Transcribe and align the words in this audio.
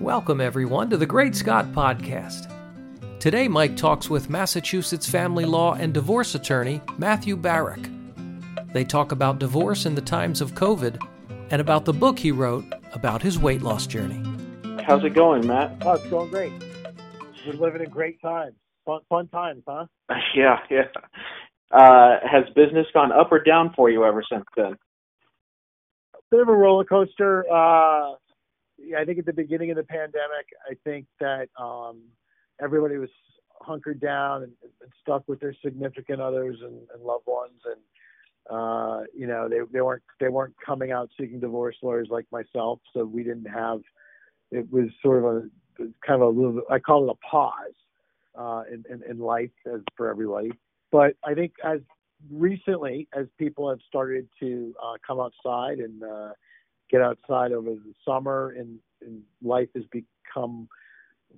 Welcome, 0.00 0.40
everyone, 0.40 0.90
to 0.90 0.96
the 0.96 1.06
Great 1.06 1.34
Scott 1.34 1.72
Podcast. 1.72 2.48
Today, 3.18 3.48
Mike 3.48 3.76
talks 3.76 4.08
with 4.08 4.30
Massachusetts 4.30 5.10
family 5.10 5.44
law 5.44 5.74
and 5.74 5.92
divorce 5.92 6.36
attorney 6.36 6.80
Matthew 6.98 7.36
Barach. 7.36 7.92
They 8.72 8.84
talk 8.84 9.10
about 9.10 9.40
divorce 9.40 9.86
in 9.86 9.96
the 9.96 10.00
times 10.00 10.40
of 10.40 10.52
COVID 10.54 11.04
and 11.50 11.60
about 11.60 11.84
the 11.84 11.92
book 11.92 12.16
he 12.16 12.30
wrote 12.30 12.64
about 12.92 13.22
his 13.22 13.40
weight 13.40 13.62
loss 13.62 13.88
journey. 13.88 14.22
How's 14.84 15.02
it 15.02 15.14
going, 15.14 15.44
Matt? 15.44 15.76
Oh, 15.80 15.94
it's 15.94 16.06
going 16.06 16.30
great. 16.30 16.52
We're 17.44 17.54
living 17.54 17.82
in 17.82 17.90
great 17.90 18.22
times. 18.22 18.54
Fun, 18.86 19.00
fun 19.08 19.26
times, 19.28 19.64
huh? 19.66 19.86
Yeah, 20.32 20.58
yeah. 20.70 20.84
Uh, 21.72 22.20
has 22.24 22.44
business 22.54 22.86
gone 22.94 23.10
up 23.10 23.32
or 23.32 23.42
down 23.42 23.72
for 23.74 23.90
you 23.90 24.04
ever 24.04 24.22
since 24.30 24.44
then? 24.56 24.76
Bit 26.30 26.40
of 26.40 26.48
a 26.48 26.54
roller 26.54 26.84
coaster. 26.84 27.44
Uh, 27.52 28.12
I 28.96 29.04
think 29.04 29.18
at 29.18 29.26
the 29.26 29.32
beginning 29.32 29.70
of 29.70 29.76
the 29.76 29.82
pandemic, 29.82 30.46
I 30.70 30.74
think 30.84 31.06
that 31.20 31.48
um, 31.58 32.02
everybody 32.60 32.96
was 32.96 33.10
hunkered 33.60 34.00
down 34.00 34.44
and, 34.44 34.52
and 34.82 34.92
stuck 35.02 35.24
with 35.26 35.40
their 35.40 35.54
significant 35.64 36.20
others 36.20 36.56
and, 36.62 36.80
and 36.94 37.02
loved 37.02 37.26
ones, 37.26 37.60
and 37.64 37.80
uh, 38.50 39.04
you 39.14 39.26
know 39.26 39.48
they 39.48 39.58
they 39.72 39.80
weren't 39.80 40.02
they 40.20 40.28
weren't 40.28 40.54
coming 40.64 40.92
out 40.92 41.10
seeking 41.18 41.40
divorce 41.40 41.76
lawyers 41.82 42.08
like 42.10 42.26
myself, 42.30 42.80
so 42.92 43.04
we 43.04 43.22
didn't 43.22 43.48
have. 43.48 43.80
It 44.50 44.70
was 44.72 44.88
sort 45.02 45.18
of 45.18 45.24
a 45.24 45.82
kind 46.06 46.22
of 46.22 46.34
a 46.34 46.40
little. 46.40 46.62
I 46.70 46.78
call 46.78 47.08
it 47.08 47.12
a 47.12 47.26
pause 47.26 47.52
uh, 48.38 48.62
in, 48.72 48.84
in 48.90 49.02
in 49.10 49.18
life 49.18 49.50
as 49.72 49.80
for 49.96 50.08
everybody, 50.08 50.52
but 50.90 51.16
I 51.24 51.34
think 51.34 51.52
as 51.64 51.80
recently 52.30 53.08
as 53.16 53.26
people 53.38 53.68
have 53.68 53.78
started 53.86 54.28
to 54.40 54.74
uh, 54.82 54.94
come 55.06 55.20
outside 55.20 55.78
and 55.78 56.02
uh, 56.02 56.30
get 56.90 57.00
outside 57.00 57.52
over 57.52 57.70
the 57.70 57.94
summer 58.06 58.50
and, 58.50 58.78
and 59.02 59.22
life 59.42 59.68
has 59.74 59.84
become 59.92 60.68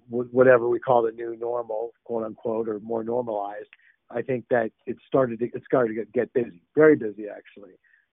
whatever 0.08 0.68
we 0.68 0.78
call 0.78 1.02
the 1.02 1.12
new 1.12 1.36
normal, 1.36 1.92
quote 2.04 2.24
unquote, 2.24 2.68
or 2.68 2.80
more 2.80 3.04
normalized. 3.04 3.68
I 4.10 4.22
think 4.22 4.46
that 4.50 4.70
it 4.86 4.96
started 5.06 5.38
to, 5.40 5.46
it 5.46 5.62
started 5.64 5.94
to 5.94 6.04
get, 6.12 6.32
busy, 6.32 6.62
very 6.74 6.96
busy 6.96 7.26
actually. 7.28 7.72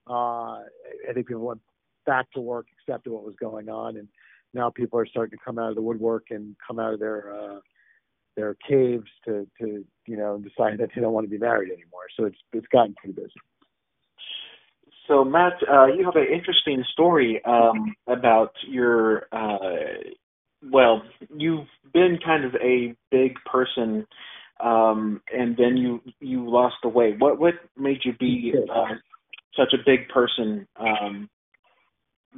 Uh, 0.10 0.64
I 1.10 1.14
think 1.14 1.28
people 1.28 1.44
went 1.46 1.62
back 2.06 2.32
to 2.32 2.40
work, 2.42 2.68
accepted 2.80 3.12
what 3.12 3.24
was 3.24 3.36
going 3.40 3.70
on, 3.70 3.98
and 3.98 4.08
now 4.54 4.70
people 4.70 5.00
are 5.00 5.06
starting 5.06 5.38
to 5.38 5.44
come 5.44 5.60
out 5.60 5.70
of 5.70 5.76
the 5.76 5.82
woodwork 5.82 6.28
and 6.30 6.56
come 6.66 6.80
out 6.80 6.94
of 6.94 7.00
their 7.00 7.34
uh, 7.34 7.60
their 8.36 8.56
caves 8.68 9.10
to 9.26 9.48
to 9.60 9.84
you 10.06 10.18
know 10.18 10.38
decide 10.38 10.78
that 10.78 10.90
they 10.96 11.02
don't 11.02 11.14
want 11.14 11.26
to 11.26 11.30
be 11.30 11.38
married 11.38 11.72
anymore. 11.72 12.08
So 12.16 12.26
it's 12.26 12.38
it's 12.54 12.68
gotten 12.68 12.94
pretty 12.94 13.14
busy. 13.14 13.34
So 15.08 15.24
Matt, 15.24 15.54
uh, 15.72 15.86
you 15.86 16.04
have 16.06 16.16
an 16.16 16.28
interesting 16.32 16.84
story 16.92 17.42
um, 17.46 17.96
about 18.08 18.52
your. 18.68 19.28
Uh, 19.32 19.58
well, 20.70 21.02
you've 21.36 21.68
been 21.94 22.20
kind 22.24 22.44
of 22.44 22.56
a 22.56 22.94
big 23.10 23.36
person, 23.46 24.06
um, 24.60 25.22
and 25.34 25.56
then 25.56 25.78
you 25.78 26.02
you 26.20 26.50
lost 26.50 26.76
the 26.84 26.90
weight. 26.90 27.20
What 27.20 27.40
what 27.40 27.54
made 27.78 28.00
you 28.04 28.14
be 28.20 28.54
uh, 28.74 28.96
such 29.56 29.74
a 29.74 29.78
big 29.86 30.10
person 30.10 30.68
um, 30.78 31.30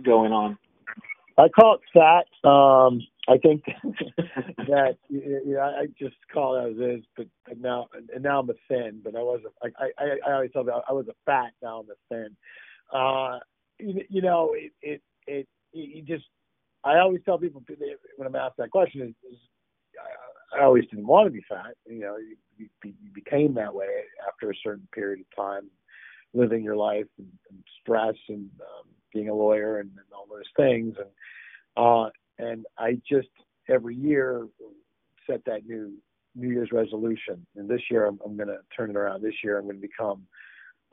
going 0.03 0.31
on? 0.31 0.57
I 1.39 1.47
call 1.47 1.75
it 1.75 1.81
fat. 1.93 2.47
Um, 2.47 2.99
I 3.29 3.37
think 3.37 3.63
that 4.57 4.97
you 5.07 5.41
know, 5.45 5.61
I 5.61 5.85
just 5.97 6.15
call 6.33 6.55
it 6.57 6.71
as 6.71 6.99
is, 6.99 7.05
but 7.15 7.27
now 7.59 7.87
and 8.13 8.23
now 8.23 8.41
I'm 8.41 8.49
a 8.49 8.53
thin, 8.67 9.01
but 9.03 9.15
I 9.15 9.21
wasn't. 9.21 9.53
I 9.63 9.69
I, 9.97 10.05
I 10.27 10.33
always 10.33 10.51
thought 10.51 10.67
I 10.87 10.91
was 10.91 11.07
a 11.07 11.15
fat. 11.25 11.51
Now 11.63 11.79
I'm 11.79 11.89
a 11.89 11.95
thin. 12.13 12.35
Uh, 12.91 13.39
you, 13.79 14.03
you 14.09 14.21
know, 14.21 14.55
it 14.55 14.71
it 14.81 15.01
it 15.27 15.47
you 15.73 16.01
just. 16.01 16.25
I 16.83 16.99
always 16.99 17.19
tell 17.25 17.37
people 17.37 17.61
when 18.15 18.27
I'm 18.27 18.35
asked 18.35 18.55
that 18.57 18.71
question 18.71 19.01
is, 19.01 19.09
is 19.29 19.37
I, 20.53 20.59
I 20.61 20.63
always 20.63 20.85
didn't 20.85 21.07
want 21.07 21.27
to 21.27 21.31
be 21.31 21.43
fat. 21.49 21.75
You 21.85 21.99
know, 21.99 22.15
you, 22.15 22.69
you, 22.85 22.93
became 23.13 23.53
that 23.55 23.75
way 23.75 23.87
after 24.25 24.49
a 24.49 24.55
certain 24.63 24.87
period 24.93 25.19
of 25.19 25.35
time, 25.35 25.69
living 26.33 26.63
your 26.63 26.77
life 26.77 27.07
and, 27.17 27.27
and 27.49 27.61
stress 27.81 28.15
and 28.29 28.49
um, 28.61 28.87
being 29.13 29.27
a 29.27 29.35
lawyer 29.35 29.79
and, 29.79 29.89
and 29.89 30.05
all 30.15 30.25
those 30.29 30.45
things 30.55 30.95
and 30.97 31.09
uh, 31.75 32.09
and 32.37 32.65
I 32.77 32.99
just 33.09 33.29
every 33.67 33.95
year 33.95 34.47
set 35.27 35.43
that 35.45 35.65
new 35.65 35.93
New 36.35 36.49
Year's 36.49 36.71
resolution. 36.71 37.45
And 37.55 37.69
this 37.69 37.81
year 37.89 38.05
I'm, 38.05 38.19
I'm 38.25 38.35
going 38.37 38.47
to 38.47 38.59
turn 38.75 38.89
it 38.89 38.95
around. 38.95 39.21
This 39.21 39.35
year 39.43 39.57
I'm 39.57 39.65
going 39.65 39.81
to 39.81 39.87
become, 39.87 40.23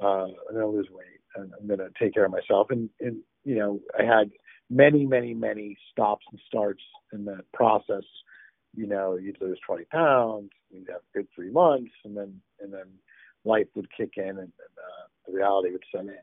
uh, 0.03 0.25
I'm 0.25 0.55
going 0.55 0.61
to 0.61 0.67
lose 0.67 0.89
weight 0.91 1.21
I'm 1.37 1.67
going 1.67 1.79
to 1.79 1.91
take 2.01 2.15
care 2.15 2.25
of 2.25 2.33
myself. 2.33 2.69
And, 2.71 2.89
and, 3.01 3.19
you 3.45 3.57
know, 3.57 3.81
I 3.99 4.05
had 4.05 4.31
many, 4.71 5.07
many, 5.07 5.35
many 5.35 5.77
stops 5.91 6.25
and 6.31 6.41
starts 6.47 6.83
in 7.13 7.25
that 7.27 7.45
process. 7.53 8.05
You 8.75 8.87
know, 8.87 9.17
you'd 9.17 9.41
lose 9.41 9.59
20 9.67 9.85
pounds, 9.85 10.51
you'd 10.71 10.89
have 10.89 11.01
a 11.01 11.19
good 11.19 11.29
three 11.35 11.51
months, 11.51 11.93
and 12.05 12.17
then, 12.17 12.41
and 12.61 12.73
then 12.73 12.87
life 13.45 13.67
would 13.75 13.89
kick 13.97 14.13
in 14.17 14.29
and, 14.29 14.39
and 14.39 14.51
uh, 14.51 15.07
the 15.27 15.33
reality 15.33 15.71
would 15.71 15.85
set 15.95 16.03
in. 16.03 16.19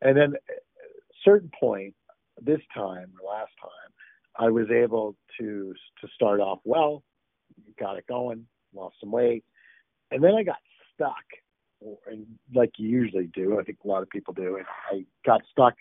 And 0.00 0.16
then 0.16 0.34
at 0.34 0.56
a 0.56 1.14
certain 1.24 1.50
point, 1.58 1.94
this 2.40 2.60
time 2.74 3.12
or 3.20 3.32
last 3.32 3.52
time, 3.60 3.92
I 4.38 4.50
was 4.50 4.70
able 4.70 5.16
to 5.40 5.74
to 6.00 6.08
start 6.14 6.40
off 6.40 6.60
well, 6.64 7.02
got 7.78 7.96
it 7.96 8.06
going, 8.06 8.46
lost 8.72 8.96
some 9.00 9.10
weight, 9.10 9.44
and 10.10 10.22
then 10.22 10.34
I 10.34 10.44
got 10.44 10.58
stuck, 10.94 11.24
and 12.06 12.26
like 12.54 12.72
you 12.78 12.88
usually 12.88 13.28
do, 13.32 13.58
I 13.58 13.64
think 13.64 13.78
a 13.84 13.88
lot 13.88 14.02
of 14.02 14.10
people 14.10 14.34
do, 14.34 14.56
and 14.56 14.66
I 14.90 15.04
got 15.24 15.42
stuck 15.50 15.74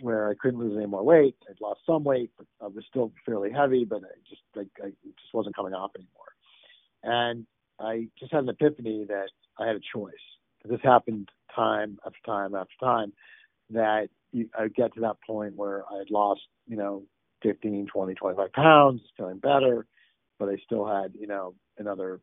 where 0.00 0.28
I 0.28 0.34
couldn't 0.40 0.60
lose 0.60 0.76
any 0.76 0.86
more 0.86 1.02
weight. 1.02 1.36
I'd 1.48 1.60
lost 1.60 1.80
some 1.84 2.04
weight, 2.04 2.30
but 2.36 2.46
I 2.62 2.68
was 2.68 2.84
still 2.88 3.12
fairly 3.26 3.50
heavy, 3.50 3.84
but 3.84 4.02
I 4.04 4.14
just 4.28 4.42
like 4.54 4.68
I 4.82 4.88
just 5.04 5.34
wasn't 5.34 5.56
coming 5.56 5.74
off 5.74 5.90
anymore, 5.96 6.32
and 7.02 7.46
I 7.80 8.08
just 8.18 8.32
had 8.32 8.44
an 8.44 8.48
epiphany 8.48 9.04
that 9.08 9.28
I 9.58 9.66
had 9.66 9.76
a 9.76 9.80
choice. 9.94 10.14
This 10.64 10.80
happened 10.82 11.28
time 11.54 11.98
after 12.04 12.18
time 12.26 12.54
after 12.54 12.74
time 12.80 13.12
that 13.70 14.08
I'd 14.58 14.74
get 14.74 14.94
to 14.94 15.00
that 15.00 15.16
point 15.26 15.56
where 15.56 15.84
I 15.92 15.98
had 15.98 16.10
lost, 16.10 16.40
you 16.66 16.76
know, 16.76 17.02
15, 17.42 17.86
20, 17.92 18.14
25 18.14 18.52
pounds, 18.52 19.00
feeling 19.16 19.38
better, 19.38 19.86
but 20.38 20.48
I 20.48 20.56
still 20.64 20.86
had, 20.86 21.12
you 21.18 21.26
know, 21.26 21.54
another, 21.78 22.20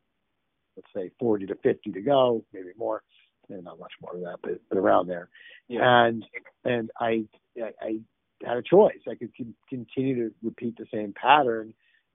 let's 0.75 0.87
say 0.95 1.11
40 1.19 1.47
to 1.47 1.55
50 1.55 1.91
to 1.91 2.01
go, 2.01 2.43
maybe 2.53 2.69
more, 2.77 3.03
maybe 3.49 3.61
not 3.61 3.79
much 3.79 3.93
more 4.01 4.13
than 4.13 4.23
that, 4.23 4.37
but, 4.41 4.59
but 4.69 4.77
around 4.77 5.07
there. 5.07 5.29
Yeah. 5.67 6.05
And, 6.05 6.25
and 6.63 6.91
I, 6.99 7.25
I, 7.57 7.71
I 7.81 7.99
had 8.45 8.57
a 8.57 8.63
choice. 8.63 8.99
I 9.09 9.15
could 9.15 9.31
con- 9.35 9.55
continue 9.69 10.15
to 10.15 10.35
repeat 10.43 10.77
the 10.77 10.85
same 10.93 11.13
pattern. 11.13 11.73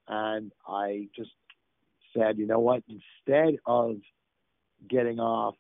And 0.08 0.52
I 0.66 1.08
just 1.16 1.30
said, 2.16 2.38
you 2.38 2.46
know 2.46 2.58
what, 2.58 2.82
instead 2.88 3.58
of 3.66 3.96
getting 4.88 5.20
off 5.20 5.54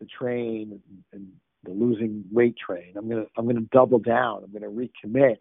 the 0.00 0.06
train 0.06 0.72
and, 0.72 1.04
and 1.12 1.28
the 1.64 1.70
losing 1.70 2.24
weight 2.32 2.56
train, 2.56 2.94
I'm 2.96 3.08
to, 3.10 3.26
I'm 3.36 3.44
going 3.44 3.56
to 3.56 3.68
double 3.72 3.98
down. 3.98 4.42
I'm 4.44 4.50
going 4.50 4.62
to 4.62 4.68
recommit 4.68 5.36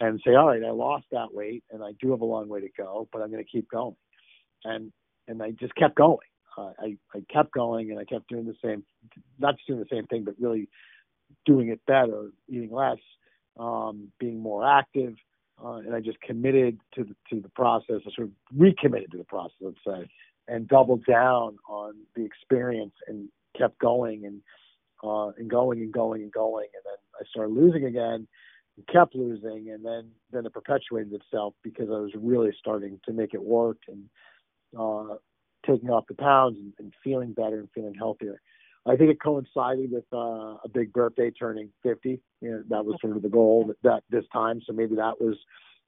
and 0.00 0.20
say, 0.24 0.34
all 0.34 0.48
right, 0.48 0.62
I 0.62 0.70
lost 0.70 1.06
that 1.12 1.32
weight 1.32 1.64
and 1.70 1.82
I 1.82 1.92
do 2.00 2.10
have 2.10 2.20
a 2.20 2.24
long 2.24 2.48
way 2.48 2.60
to 2.60 2.68
go, 2.76 3.08
but 3.12 3.22
I'm 3.22 3.30
going 3.30 3.44
to 3.44 3.50
keep 3.50 3.70
going. 3.70 3.96
And 4.64 4.92
and 5.28 5.42
I 5.42 5.50
just 5.52 5.74
kept 5.74 5.94
going. 5.94 6.18
Uh, 6.56 6.72
I 6.80 6.96
I 7.14 7.22
kept 7.32 7.52
going 7.52 7.90
and 7.90 8.00
I 8.00 8.04
kept 8.04 8.28
doing 8.28 8.46
the 8.46 8.56
same, 8.62 8.82
not 9.38 9.56
just 9.56 9.68
doing 9.68 9.80
the 9.80 9.86
same 9.90 10.06
thing, 10.06 10.24
but 10.24 10.34
really 10.40 10.68
doing 11.46 11.68
it 11.68 11.80
better, 11.86 12.30
eating 12.48 12.72
less, 12.72 12.98
um, 13.58 14.08
being 14.18 14.40
more 14.40 14.66
active, 14.66 15.14
uh, 15.62 15.76
and 15.76 15.94
I 15.94 16.00
just 16.00 16.20
committed 16.20 16.80
to 16.94 17.04
the 17.04 17.14
to 17.30 17.40
the 17.40 17.50
process. 17.50 18.00
I 18.06 18.10
sort 18.14 18.28
of 18.28 18.30
recommitted 18.56 19.12
to 19.12 19.18
the 19.18 19.24
process, 19.24 19.56
let's 19.60 19.78
say, 19.86 20.08
and 20.48 20.66
doubled 20.66 21.04
down 21.04 21.58
on 21.68 21.94
the 22.16 22.24
experience 22.24 22.94
and 23.06 23.28
kept 23.56 23.78
going 23.78 24.24
and 24.24 24.40
uh, 25.04 25.28
and 25.38 25.48
going 25.48 25.80
and 25.80 25.92
going 25.92 26.22
and 26.22 26.32
going, 26.32 26.66
and 26.74 26.82
then 26.84 26.98
I 27.20 27.24
started 27.30 27.54
losing 27.54 27.84
again 27.84 28.26
kept 28.86 29.14
losing, 29.14 29.70
and 29.70 29.84
then 29.84 30.10
then 30.30 30.46
it 30.46 30.52
perpetuated 30.52 31.12
itself 31.12 31.54
because 31.62 31.88
I 31.88 31.98
was 31.98 32.12
really 32.14 32.52
starting 32.58 33.00
to 33.06 33.12
make 33.12 33.34
it 33.34 33.42
work 33.42 33.78
and 33.88 34.04
uh, 34.78 35.16
taking 35.68 35.90
off 35.90 36.04
the 36.08 36.14
pounds 36.14 36.56
and, 36.58 36.72
and 36.78 36.92
feeling 37.02 37.32
better 37.32 37.58
and 37.60 37.68
feeling 37.74 37.94
healthier. 37.94 38.40
I 38.86 38.96
think 38.96 39.10
it 39.10 39.20
coincided 39.20 39.90
with 39.90 40.04
uh, 40.12 40.56
a 40.64 40.68
big 40.72 40.92
birthday, 40.92 41.30
turning 41.30 41.70
50. 41.82 42.20
You 42.40 42.50
know, 42.50 42.62
that 42.70 42.84
was 42.84 42.96
sort 43.00 43.16
of 43.16 43.22
the 43.22 43.28
goal 43.28 43.66
that, 43.68 43.76
that 43.82 44.02
this 44.08 44.24
time. 44.32 44.60
So 44.66 44.72
maybe 44.72 44.96
that 44.96 45.20
was 45.20 45.36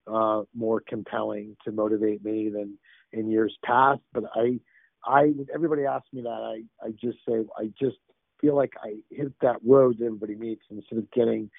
uh, 0.06 0.44
more 0.54 0.82
compelling 0.86 1.56
to 1.64 1.72
motivate 1.72 2.24
me 2.24 2.50
than 2.50 2.78
in 3.12 3.30
years 3.30 3.56
past. 3.64 4.00
But 4.12 4.24
I, 4.34 4.60
I, 5.04 5.32
everybody 5.54 5.86
asks 5.86 6.08
me 6.12 6.22
that, 6.22 6.28
I, 6.28 6.86
I 6.86 6.90
just 6.90 7.18
say 7.26 7.36
I 7.56 7.72
just 7.80 7.96
feel 8.40 8.56
like 8.56 8.72
I 8.82 8.96
hit 9.10 9.32
that 9.40 9.56
road 9.64 9.98
that 9.98 10.06
everybody 10.06 10.34
meets 10.34 10.62
instead 10.70 10.98
of 10.98 11.10
getting 11.10 11.50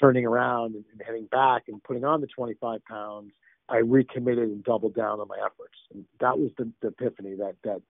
turning 0.00 0.24
around 0.24 0.74
and, 0.74 0.84
and 0.92 1.02
heading 1.04 1.26
back 1.26 1.64
and 1.68 1.82
putting 1.82 2.04
on 2.04 2.20
the 2.20 2.26
25 2.26 2.84
pounds, 2.84 3.32
I 3.70 3.78
recommitted 3.78 4.48
and 4.50 4.64
doubled 4.64 4.94
down 4.94 5.20
on 5.20 5.28
my 5.28 5.38
efforts. 5.38 5.78
And 5.94 6.04
that 6.20 6.38
was 6.38 6.50
the, 6.58 6.70
the 6.82 6.88
epiphany 6.88 7.36
that 7.36 7.56
that 7.64 7.82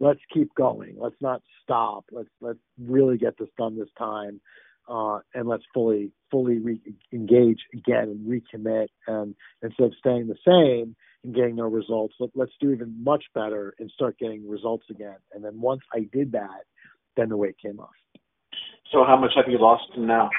let's 0.00 0.20
keep 0.34 0.54
going. 0.54 0.96
Let's 0.98 1.20
not 1.20 1.42
stop. 1.62 2.04
Let's 2.12 2.28
let's 2.40 2.58
really 2.80 3.18
get 3.18 3.38
this 3.38 3.48
done 3.56 3.78
this 3.78 3.88
time. 3.98 4.40
uh, 4.88 5.18
and 5.34 5.46
let's 5.48 5.64
fully 5.74 6.10
fully 6.30 6.58
re- 6.58 6.80
engage 7.12 7.58
again 7.74 8.04
and 8.04 8.26
recommit. 8.26 8.88
And 9.06 9.34
instead 9.62 9.86
of 9.86 9.92
staying 9.98 10.28
the 10.28 10.36
same 10.46 10.96
and 11.24 11.34
getting 11.34 11.56
no 11.56 11.64
results, 11.64 12.14
let, 12.18 12.30
let's 12.34 12.52
do 12.60 12.72
even 12.72 13.02
much 13.02 13.24
better 13.34 13.74
and 13.78 13.90
start 13.90 14.18
getting 14.18 14.48
results 14.48 14.86
again. 14.90 15.16
And 15.32 15.44
then 15.44 15.60
once 15.60 15.82
I 15.92 16.08
did 16.12 16.32
that, 16.32 16.64
then 17.16 17.28
the 17.28 17.36
weight 17.36 17.56
came 17.62 17.80
off. 17.80 17.90
So 18.92 19.04
how 19.06 19.16
much 19.16 19.32
have 19.36 19.46
you 19.48 19.58
lost 19.58 19.84
now? 19.98 20.30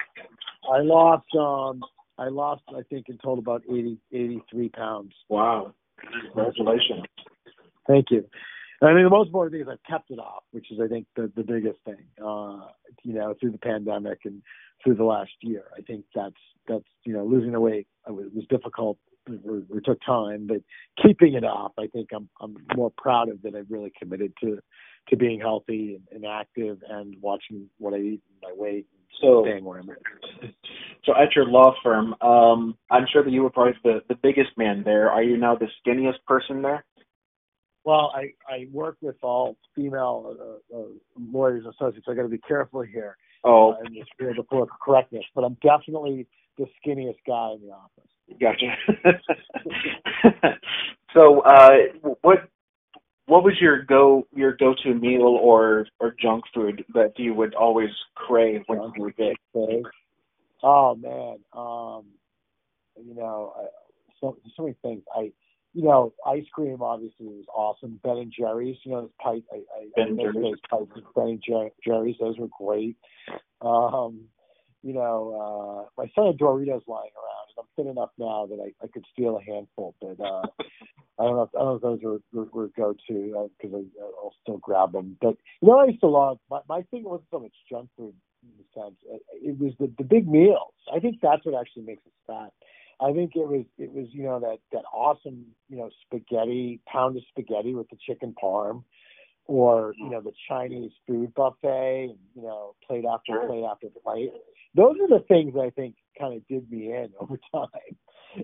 I 0.71 0.81
lost 0.81 1.27
um 1.37 1.81
I 2.19 2.27
lost 2.29 2.63
I 2.69 2.81
think 2.89 3.09
in 3.09 3.17
total 3.17 3.39
about 3.39 3.63
80 3.69 3.97
83 4.11 4.69
pounds. 4.69 5.13
Wow. 5.29 5.73
Congratulations. 6.33 7.03
Thank 7.87 8.07
you. 8.11 8.25
I 8.81 8.93
mean, 8.93 9.03
the 9.03 9.09
most 9.09 9.27
important 9.27 9.53
thing 9.53 9.61
is 9.61 9.67
I've 9.67 9.91
kept 9.91 10.09
it 10.09 10.19
off, 10.19 10.43
which 10.51 10.71
is, 10.71 10.79
I 10.81 10.87
think, 10.87 11.05
the, 11.15 11.29
the 11.35 11.43
biggest 11.43 11.79
thing. 11.83 11.97
Uh, 12.23 12.67
you 13.03 13.13
know, 13.13 13.35
through 13.39 13.51
the 13.51 13.57
pandemic 13.57 14.19
and 14.23 14.41
through 14.83 14.95
the 14.95 15.03
last 15.03 15.31
year, 15.41 15.65
I 15.77 15.81
think 15.81 16.05
that's 16.15 16.35
that's 16.67 16.85
you 17.03 17.13
know, 17.13 17.25
losing 17.25 17.51
the 17.51 17.59
weight 17.59 17.87
was, 18.07 18.27
was 18.33 18.45
difficult. 18.49 18.97
It, 19.27 19.41
it 19.45 19.85
took 19.85 19.99
time, 20.05 20.47
but 20.47 20.61
keeping 21.03 21.33
it 21.33 21.43
off, 21.43 21.73
I 21.77 21.87
think 21.87 22.09
I'm 22.13 22.29
I'm 22.39 22.55
more 22.75 22.91
proud 22.97 23.29
of 23.29 23.41
that. 23.41 23.53
I've 23.55 23.69
really 23.69 23.91
committed 23.99 24.33
to 24.41 24.59
to 25.09 25.17
being 25.17 25.39
healthy 25.41 25.95
and, 25.95 26.23
and 26.23 26.25
active 26.25 26.77
and 26.87 27.15
watching 27.21 27.69
what 27.79 27.93
I 27.93 27.97
eat 27.97 28.21
and 28.29 28.41
my 28.41 28.53
weight 28.55 28.85
and 28.93 29.01
so 29.21 29.43
staying 29.45 29.65
where 29.65 29.79
I'm 29.79 29.89
at. 29.89 30.49
So 31.05 31.13
at 31.15 31.35
your 31.35 31.45
law 31.45 31.73
firm, 31.83 32.13
um, 32.21 32.77
I'm 32.91 33.05
sure 33.11 33.23
that 33.23 33.31
you 33.31 33.43
were 33.43 33.49
probably 33.49 33.73
the, 33.83 34.01
the 34.09 34.15
biggest 34.15 34.57
man 34.57 34.83
there. 34.83 35.09
Are 35.09 35.23
you 35.23 35.37
now 35.37 35.55
the 35.55 35.67
skinniest 35.85 36.23
person 36.27 36.61
there? 36.61 36.83
Well, 37.85 38.11
I, 38.13 38.33
I 38.51 38.67
work 38.71 38.97
with 39.01 39.15
all 39.21 39.57
female 39.75 40.35
uh, 40.39 40.77
uh, 40.77 40.83
lawyers 41.17 41.63
and 41.65 41.73
associates. 41.73 42.05
So 42.05 42.11
I 42.11 42.15
got 42.15 42.23
to 42.23 42.27
be 42.27 42.37
careful 42.39 42.81
here. 42.81 43.17
Oh, 43.43 43.71
uh, 43.71 43.77
and 43.79 43.95
just 43.95 44.09
be 44.17 44.25
able 44.25 44.43
to 44.43 44.71
correctness. 44.83 45.23
But 45.33 45.45
I'm 45.45 45.57
definitely 45.63 46.27
the 46.57 46.65
skinniest 46.85 47.19
guy 47.25 47.53
in 47.53 47.61
the 47.61 47.73
office. 47.73 48.09
Gotcha. 48.39 48.75
so, 51.13 51.39
uh, 51.41 51.69
what 52.21 52.49
what 53.27 53.43
was 53.43 53.53
your 53.61 53.83
go 53.83 54.27
your 54.35 54.55
go 54.57 54.75
to 54.83 54.93
meal 54.93 55.39
or 55.41 55.87
or 55.99 56.15
junk 56.21 56.43
food 56.53 56.83
that 56.93 57.13
you 57.17 57.33
would 57.33 57.55
always 57.55 57.89
crave 58.15 58.61
when 58.67 58.91
you 58.95 59.01
were 59.01 59.13
big? 59.17 59.37
Oh 60.63 60.95
man, 60.95 61.39
um, 61.53 62.05
you 63.03 63.15
know, 63.15 63.53
I, 63.57 63.65
so 64.21 64.37
so 64.55 64.63
many 64.63 64.75
things. 64.81 65.03
I 65.15 65.31
you 65.73 65.83
know, 65.83 66.13
ice 66.25 66.45
cream 66.51 66.81
obviously 66.81 67.27
was 67.27 67.45
awesome. 67.53 67.99
Ben 68.03 68.17
and 68.17 68.33
Jerry's, 68.37 68.77
you 68.83 68.91
know, 68.91 69.01
those 69.01 69.11
pipe, 69.21 69.43
I, 69.53 69.57
I, 69.57 69.87
Ben 69.95 70.17
I 70.19 70.23
Jerry's. 70.23 70.35
those 70.43 70.59
pipes 70.69 71.07
Ben 71.15 71.27
and 71.27 71.43
Jer- 71.47 71.69
Jerry's, 71.85 72.15
those 72.19 72.37
were 72.39 72.47
great. 72.57 72.97
Um, 73.61 74.25
you 74.81 74.93
know, 74.93 75.85
uh, 75.87 75.89
my 76.01 76.09
son 76.15 76.27
had 76.27 76.37
Doritos 76.37 76.87
lying 76.87 77.11
around, 77.15 77.47
and 77.49 77.59
I'm 77.59 77.65
thin 77.75 77.87
enough 77.87 78.11
now 78.17 78.47
that 78.47 78.59
I, 78.59 78.83
I 78.83 78.87
could 78.87 79.05
steal 79.13 79.37
a 79.37 79.43
handful, 79.43 79.93
but 80.01 80.19
uh, 80.23 80.43
I 81.19 81.23
don't 81.23 81.35
know. 81.35 81.41
If, 81.43 81.49
I 81.55 81.59
don't 81.59 81.67
know 81.67 81.75
if 81.75 81.81
those 81.81 81.99
were 82.01 82.19
were, 82.33 82.49
were 82.51 82.71
go 82.77 82.93
to 83.09 83.49
because 83.61 83.75
I 83.75 84.01
I'll 84.01 84.33
still 84.41 84.57
grab 84.57 84.93
them. 84.93 85.17
But 85.21 85.35
you 85.61 85.67
know, 85.67 85.79
I 85.79 85.87
used 85.87 85.99
to 86.01 86.07
love 86.07 86.39
my 86.49 86.61
my 86.69 86.81
thing 86.83 87.03
wasn't 87.03 87.27
so 87.29 87.39
much 87.39 87.53
junk 87.69 87.89
food 87.97 88.13
the 88.73 88.81
sense 88.81 88.95
it, 89.41 89.57
was 89.59 89.73
the 89.79 89.91
the 89.97 90.03
big 90.03 90.27
meals. 90.27 90.73
I 90.93 90.99
think 90.99 91.19
that's 91.21 91.45
what 91.45 91.59
actually 91.59 91.83
makes 91.83 92.03
us 92.05 92.13
fat. 92.27 92.53
I 93.01 93.13
think 93.13 93.31
it 93.35 93.47
was 93.47 93.65
it 93.77 93.91
was 93.93 94.07
you 94.11 94.23
know 94.23 94.39
that 94.39 94.59
that 94.71 94.83
awesome 94.93 95.45
you 95.69 95.77
know 95.77 95.89
spaghetti 96.05 96.81
pound 96.87 97.17
of 97.17 97.23
spaghetti 97.29 97.73
with 97.73 97.89
the 97.89 97.97
chicken 98.05 98.35
parm, 98.41 98.83
or 99.45 99.93
you 99.97 100.09
know 100.09 100.21
the 100.21 100.33
Chinese 100.47 100.91
food 101.07 101.33
buffet, 101.33 102.15
you 102.35 102.41
know 102.41 102.75
plate 102.85 103.05
after 103.05 103.47
plate 103.47 103.65
after 103.69 103.87
plate. 104.03 104.31
Those 104.75 104.97
are 105.01 105.07
the 105.07 105.25
things 105.27 105.53
that 105.53 105.61
I 105.61 105.69
think 105.71 105.95
kind 106.19 106.35
of 106.35 106.45
did 106.47 106.69
me 106.69 106.93
in 106.93 107.09
over 107.19 107.39
time. 107.51 107.95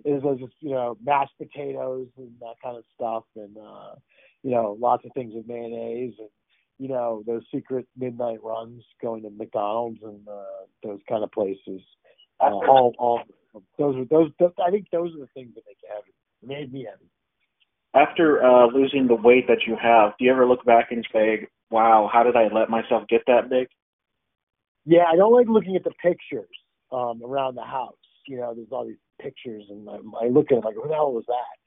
Is 0.03 0.23
those 0.23 0.39
just 0.39 0.53
you 0.61 0.71
know 0.71 0.97
mashed 1.03 1.37
potatoes 1.37 2.07
and 2.17 2.31
that 2.39 2.55
kind 2.63 2.77
of 2.77 2.83
stuff, 2.95 3.23
and 3.35 3.57
uh, 3.57 3.95
you 4.41 4.51
know 4.51 4.77
lots 4.79 5.05
of 5.05 5.11
things 5.13 5.33
with 5.35 5.47
mayonnaise 5.47 6.13
and 6.17 6.29
you 6.77 6.89
know 6.89 7.23
those 7.25 7.43
secret 7.53 7.87
midnight 7.97 8.43
runs 8.43 8.83
going 9.01 9.23
to 9.23 9.29
McDonald's 9.29 9.99
and 10.03 10.27
uh, 10.27 10.65
those 10.83 10.99
kind 11.07 11.23
of 11.23 11.31
places. 11.31 11.81
Uh, 12.39 12.45
all 12.67 12.93
all 12.97 13.21
those 13.77 13.95
are 13.95 14.05
those, 14.05 14.31
those. 14.39 14.51
I 14.65 14.71
think 14.71 14.87
those 14.91 15.13
are 15.15 15.19
the 15.19 15.29
things 15.33 15.53
that 15.55 15.63
make 15.67 15.77
you 15.81 15.89
heavy. 15.93 16.13
Made 16.43 16.73
me 16.73 16.87
heavy. 16.89 17.09
After 17.93 18.43
uh, 18.43 18.67
losing 18.67 19.07
the 19.07 19.15
weight 19.15 19.47
that 19.47 19.59
you 19.65 19.77
have, 19.81 20.11
do 20.19 20.25
you 20.25 20.31
ever 20.31 20.45
look 20.45 20.65
back 20.65 20.91
and 20.91 21.07
say, 21.13 21.47
"Wow, 21.71 22.09
how 22.11 22.23
did 22.23 22.35
I 22.35 22.47
let 22.53 22.69
myself 22.69 23.07
get 23.07 23.21
that 23.27 23.49
big?" 23.49 23.67
Yeah, 24.85 25.05
I 25.11 25.15
don't 25.15 25.33
like 25.33 25.47
looking 25.47 25.75
at 25.75 25.83
the 25.83 25.93
pictures 26.01 26.49
um, 26.91 27.21
around 27.23 27.55
the 27.55 27.63
house. 27.63 27.95
You 28.27 28.37
know, 28.37 28.53
there's 28.53 28.67
all 28.71 28.85
these 28.85 28.97
pictures, 29.21 29.63
and 29.69 29.89
I, 29.89 30.25
I 30.25 30.27
look 30.27 30.51
at 30.51 30.57
it 30.57 30.65
like, 30.65 30.75
"Who 30.75 30.87
the 30.87 30.93
hell 30.93 31.13
was 31.13 31.25
that?" 31.27 31.57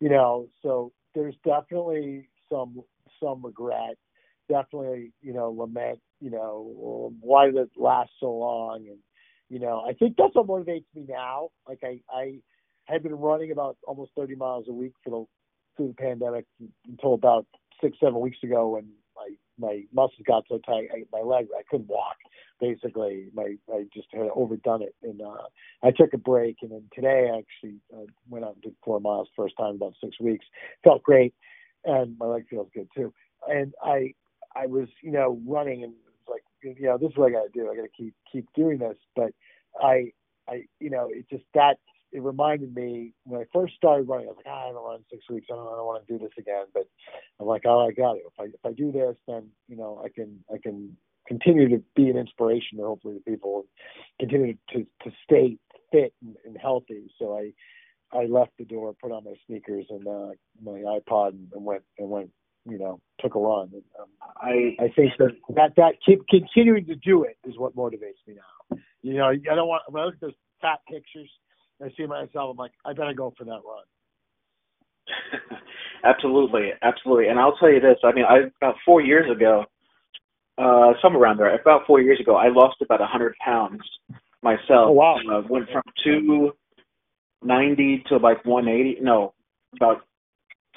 You 0.00 0.10
know, 0.10 0.48
so 0.62 0.92
there's 1.14 1.34
definitely 1.44 2.28
some 2.48 2.80
some 3.20 3.44
regret, 3.44 3.96
definitely 4.48 5.12
you 5.20 5.32
know 5.32 5.50
lament. 5.50 6.00
You 6.20 6.30
know, 6.30 7.12
why 7.20 7.46
did 7.46 7.56
it 7.56 7.70
last 7.76 8.10
so 8.20 8.32
long? 8.32 8.86
And 8.88 8.98
you 9.48 9.58
know, 9.58 9.84
I 9.88 9.92
think 9.92 10.16
that's 10.16 10.34
what 10.34 10.46
motivates 10.46 10.86
me 10.94 11.06
now. 11.08 11.50
Like 11.68 11.80
I, 11.84 12.00
I 12.10 12.40
had 12.86 13.02
been 13.02 13.14
running 13.14 13.52
about 13.52 13.76
almost 13.86 14.12
30 14.16 14.36
miles 14.36 14.66
a 14.68 14.72
week 14.72 14.92
for 15.02 15.10
the 15.10 15.24
through 15.76 15.88
the 15.88 15.94
pandemic 15.94 16.46
until 16.88 17.14
about 17.14 17.46
six, 17.82 17.96
seven 18.00 18.20
weeks 18.20 18.38
ago 18.42 18.70
when 18.70 18.88
my 19.16 19.28
my 19.58 19.82
muscles 19.92 20.22
got 20.26 20.44
so 20.48 20.58
tight, 20.58 20.88
I, 20.92 21.04
my 21.12 21.20
leg, 21.20 21.46
I 21.56 21.62
couldn't 21.70 21.88
walk. 21.88 22.16
Basically, 22.60 23.28
my 23.34 23.54
I 23.72 23.84
just 23.94 24.08
had 24.12 24.28
overdone 24.34 24.82
it, 24.82 24.94
and 25.02 25.20
uh, 25.20 25.46
I 25.82 25.90
took 25.90 26.12
a 26.14 26.18
break. 26.18 26.56
And 26.62 26.72
then 26.72 26.84
today, 26.94 27.30
I 27.32 27.38
actually 27.38 27.78
uh, 27.94 28.06
went 28.28 28.44
out 28.44 28.54
and 28.54 28.62
did 28.62 28.74
four 28.84 29.00
miles 29.00 29.28
first 29.36 29.54
time 29.58 29.70
in 29.70 29.76
about 29.76 29.94
six 30.02 30.18
weeks. 30.20 30.46
Felt 30.82 31.02
great, 31.02 31.34
and 31.84 32.16
my 32.18 32.26
leg 32.26 32.46
feels 32.48 32.68
good 32.74 32.88
too. 32.96 33.12
And 33.48 33.74
I 33.82 34.14
I 34.54 34.66
was 34.66 34.88
you 35.02 35.12
know 35.12 35.40
running 35.46 35.84
and 35.84 35.92
it's 35.92 36.28
like 36.28 36.42
you 36.62 36.86
know 36.86 36.98
this 36.98 37.10
is 37.10 37.16
what 37.16 37.28
I 37.28 37.32
got 37.32 37.52
to 37.52 37.60
do. 37.60 37.70
I 37.70 37.76
got 37.76 37.82
to 37.82 37.88
keep 37.96 38.14
keep 38.30 38.46
doing 38.54 38.78
this. 38.78 38.96
But 39.14 39.32
I 39.80 40.12
I 40.48 40.62
you 40.80 40.90
know 40.90 41.08
it 41.10 41.26
just 41.30 41.44
that 41.54 41.78
it 42.12 42.22
reminded 42.22 42.74
me 42.74 43.12
when 43.24 43.40
I 43.40 43.44
first 43.52 43.74
started 43.74 44.08
running. 44.08 44.26
I 44.26 44.30
was 44.30 44.36
like, 44.36 44.46
ah, 44.48 44.62
I 44.62 44.66
haven't 44.68 44.82
run 44.82 45.04
six 45.10 45.24
weeks. 45.28 45.48
I 45.50 45.56
don't, 45.56 45.66
I 45.66 45.76
don't 45.76 45.84
want 45.84 46.06
to 46.06 46.12
do 46.12 46.18
this 46.22 46.32
again. 46.38 46.66
But 46.72 46.84
I'm 47.40 47.46
like, 47.46 47.62
oh, 47.66 47.88
I 47.88 47.92
got 47.92 48.16
it. 48.16 48.22
If 48.26 48.38
I 48.38 48.44
if 48.44 48.64
I 48.64 48.72
do 48.72 48.92
this, 48.92 49.16
then 49.26 49.48
you 49.68 49.76
know 49.76 50.00
I 50.04 50.08
can 50.08 50.38
I 50.52 50.58
can 50.62 50.96
continue 51.26 51.68
to 51.68 51.82
be 51.96 52.08
an 52.08 52.16
inspiration 52.16 52.78
to 52.78 52.84
hopefully 52.84 53.14
the 53.14 53.30
people, 53.30 53.66
continue 54.20 54.56
to 54.70 54.86
to 55.02 55.10
stay 55.24 55.58
fit 55.90 56.14
and, 56.22 56.36
and 56.44 56.56
healthy. 56.56 57.10
So 57.18 57.36
I 57.36 57.52
I 58.16 58.26
left 58.26 58.52
the 58.58 58.64
door, 58.64 58.94
put 59.00 59.10
on 59.10 59.24
my 59.24 59.34
sneakers 59.46 59.86
and 59.90 60.06
uh, 60.06 60.30
my 60.62 60.78
iPod, 60.80 61.30
and 61.30 61.64
went 61.64 61.82
and 61.98 62.08
went 62.08 62.30
you 62.66 62.78
know 62.78 63.00
took 63.20 63.34
a 63.34 63.38
run. 63.38 63.70
And, 63.72 63.82
um, 64.00 64.08
I 64.36 64.76
I 64.82 64.88
think 64.94 65.12
that 65.18 65.32
that 65.56 65.72
that 65.76 65.94
keep 66.04 66.26
continuing 66.28 66.86
to 66.86 66.94
do 66.96 67.24
it 67.24 67.36
is 67.44 67.58
what 67.58 67.76
motivates 67.76 68.20
me 68.26 68.34
now. 68.36 68.78
You 69.02 69.14
know, 69.14 69.28
I 69.28 69.54
don't 69.54 69.68
want 69.68 69.82
when 69.88 70.02
I 70.02 70.06
look 70.06 70.14
at 70.14 70.20
those 70.20 70.34
fat 70.60 70.80
pictures, 70.88 71.30
I 71.82 71.88
see 71.96 72.06
myself. 72.06 72.50
I'm 72.52 72.56
like, 72.56 72.72
I 72.84 72.92
better 72.92 73.14
go 73.14 73.32
for 73.36 73.44
that 73.44 73.50
run. 73.50 73.84
absolutely, 76.04 76.70
absolutely. 76.82 77.28
And 77.28 77.38
I'll 77.38 77.56
tell 77.56 77.70
you 77.70 77.80
this. 77.80 77.98
I 78.02 78.12
mean, 78.12 78.24
I 78.24 78.50
about 78.60 78.76
four 78.84 79.00
years 79.00 79.30
ago, 79.30 79.64
uh, 80.58 80.92
somewhere 81.02 81.22
around 81.22 81.38
there, 81.38 81.54
about 81.54 81.86
four 81.86 82.00
years 82.00 82.20
ago, 82.20 82.36
I 82.36 82.48
lost 82.48 82.76
about 82.82 83.00
a 83.00 83.06
hundred 83.06 83.34
pounds 83.44 83.82
myself. 84.42 84.88
Oh, 84.88 84.92
wow. 84.92 85.16
Uh, 85.30 85.42
went 85.48 85.68
from 85.70 85.82
two 86.02 86.52
ninety 87.42 88.02
to 88.08 88.16
like 88.16 88.44
one 88.44 88.68
eighty. 88.68 88.96
No, 89.00 89.34
about 89.76 90.02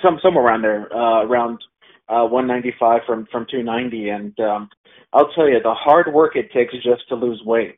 some 0.03 0.19
somewhere 0.21 0.45
around 0.45 0.63
there, 0.63 0.93
uh, 0.93 1.23
around 1.23 1.59
uh, 2.09 2.25
195 2.25 3.01
from 3.05 3.27
from 3.31 3.45
290. 3.49 4.09
And 4.09 4.39
um, 4.39 4.69
I'll 5.13 5.31
tell 5.33 5.47
you, 5.47 5.59
the 5.61 5.73
hard 5.73 6.13
work 6.13 6.35
it 6.35 6.51
takes 6.51 6.73
just 6.73 7.07
to 7.09 7.15
lose 7.15 7.41
weight. 7.45 7.77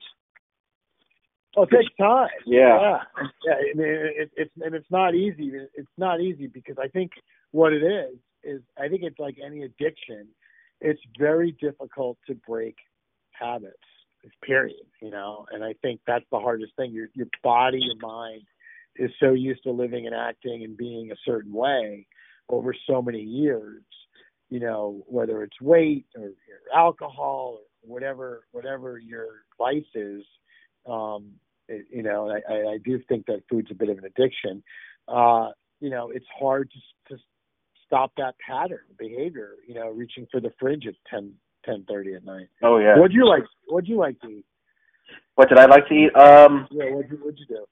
Oh, 1.58 1.64
it 1.64 1.70
takes 1.72 1.94
time. 2.00 2.30
Yeah. 2.46 2.80
yeah. 2.80 2.98
yeah. 3.46 3.54
I 3.54 3.76
mean, 3.76 3.88
it, 3.88 4.32
it's 4.38 4.52
and 4.62 4.76
it's 4.76 4.90
not 4.92 5.16
easy. 5.16 5.52
It's 5.76 5.88
not 5.98 6.22
easy 6.22 6.48
because 6.48 6.78
I 6.82 6.88
think 6.88 7.12
what 7.52 7.74
it 7.74 7.84
is 7.84 8.18
is 8.44 8.62
I 8.78 8.88
think 8.88 9.04
it's 9.04 9.20
like 9.20 9.38
any 9.44 9.64
addiction. 9.64 10.28
It's 10.82 11.02
very 11.18 11.58
difficult 11.60 12.18
to 12.28 12.36
break 12.36 12.76
habits. 13.32 13.76
Period. 14.44 14.86
You 15.02 15.12
know, 15.12 15.46
and 15.52 15.64
I 15.64 15.74
think 15.82 16.02
that's 16.06 16.26
the 16.32 16.40
hardest 16.40 16.74
thing. 16.76 16.92
Your 16.92 17.08
your 17.14 17.28
body, 17.42 17.80
your 17.82 17.96
mind 18.02 18.44
is 18.96 19.12
so 19.20 19.32
used 19.32 19.64
to 19.64 19.72
living 19.72 20.06
and 20.06 20.16
acting 20.16 20.64
and 20.64 20.76
being 20.76 21.12
a 21.12 21.16
certain 21.26 21.54
way 21.54 22.06
over 22.50 22.76
so 22.88 23.02
many 23.02 23.22
years. 23.22 23.82
You 24.50 24.60
know, 24.60 25.04
whether 25.08 25.44
it's 25.44 25.60
weight 25.62 26.06
or, 26.18 26.32
alcohol 26.76 27.60
or 27.62 27.94
whatever 27.94 28.44
whatever 28.52 28.98
your 28.98 29.44
vice 29.58 29.84
is 29.96 30.24
um, 30.90 31.32
it, 31.68 31.86
you 31.92 32.04
know, 32.04 32.30
I, 32.30 32.74
I, 32.74 32.78
do 32.84 33.00
think 33.08 33.26
that 33.28 33.44
food's 33.50 33.70
a 33.72 33.76
bit 33.76 33.90
of 33.90 33.98
an 34.00 34.06
addiction. 34.06 34.64
Uh, 35.08 35.50
you 35.80 35.90
know, 35.90 36.10
it's 36.10 36.26
hard 36.38 36.72
to, 36.72 37.14
to 37.16 37.22
stop 37.86 38.12
that 38.18 38.36
pattern 38.46 38.86
behavior. 38.98 39.52
You 39.68 39.76
know, 39.76 39.90
reaching 39.90 40.28
for 40.32 40.40
the 40.40 40.52
fridge 40.60 40.86
at 40.88 40.96
ten 41.10 41.34
ten 41.66 41.86
thirty 41.88 42.16
at 42.16 42.26
night. 42.26 42.48
Oh 42.64 42.78
yeah. 42.78 42.98
What'd 42.98 43.14
you 43.14 43.28
like? 43.28 43.44
What'd 43.68 43.88
you 43.88 43.98
like 43.98 44.20
to 44.22 44.28
eat? 44.28 44.46
What 45.36 45.50
did 45.50 45.60
I 45.60 45.66
like 45.66 45.88
to 45.88 45.94
eat? 45.94 46.16
Um, 46.16 46.68
Yeah, 46.72 46.92
what'd 46.92 47.12
you 47.12 47.18
what'd 47.18 47.40
you 47.40 47.46
do? 47.48 47.66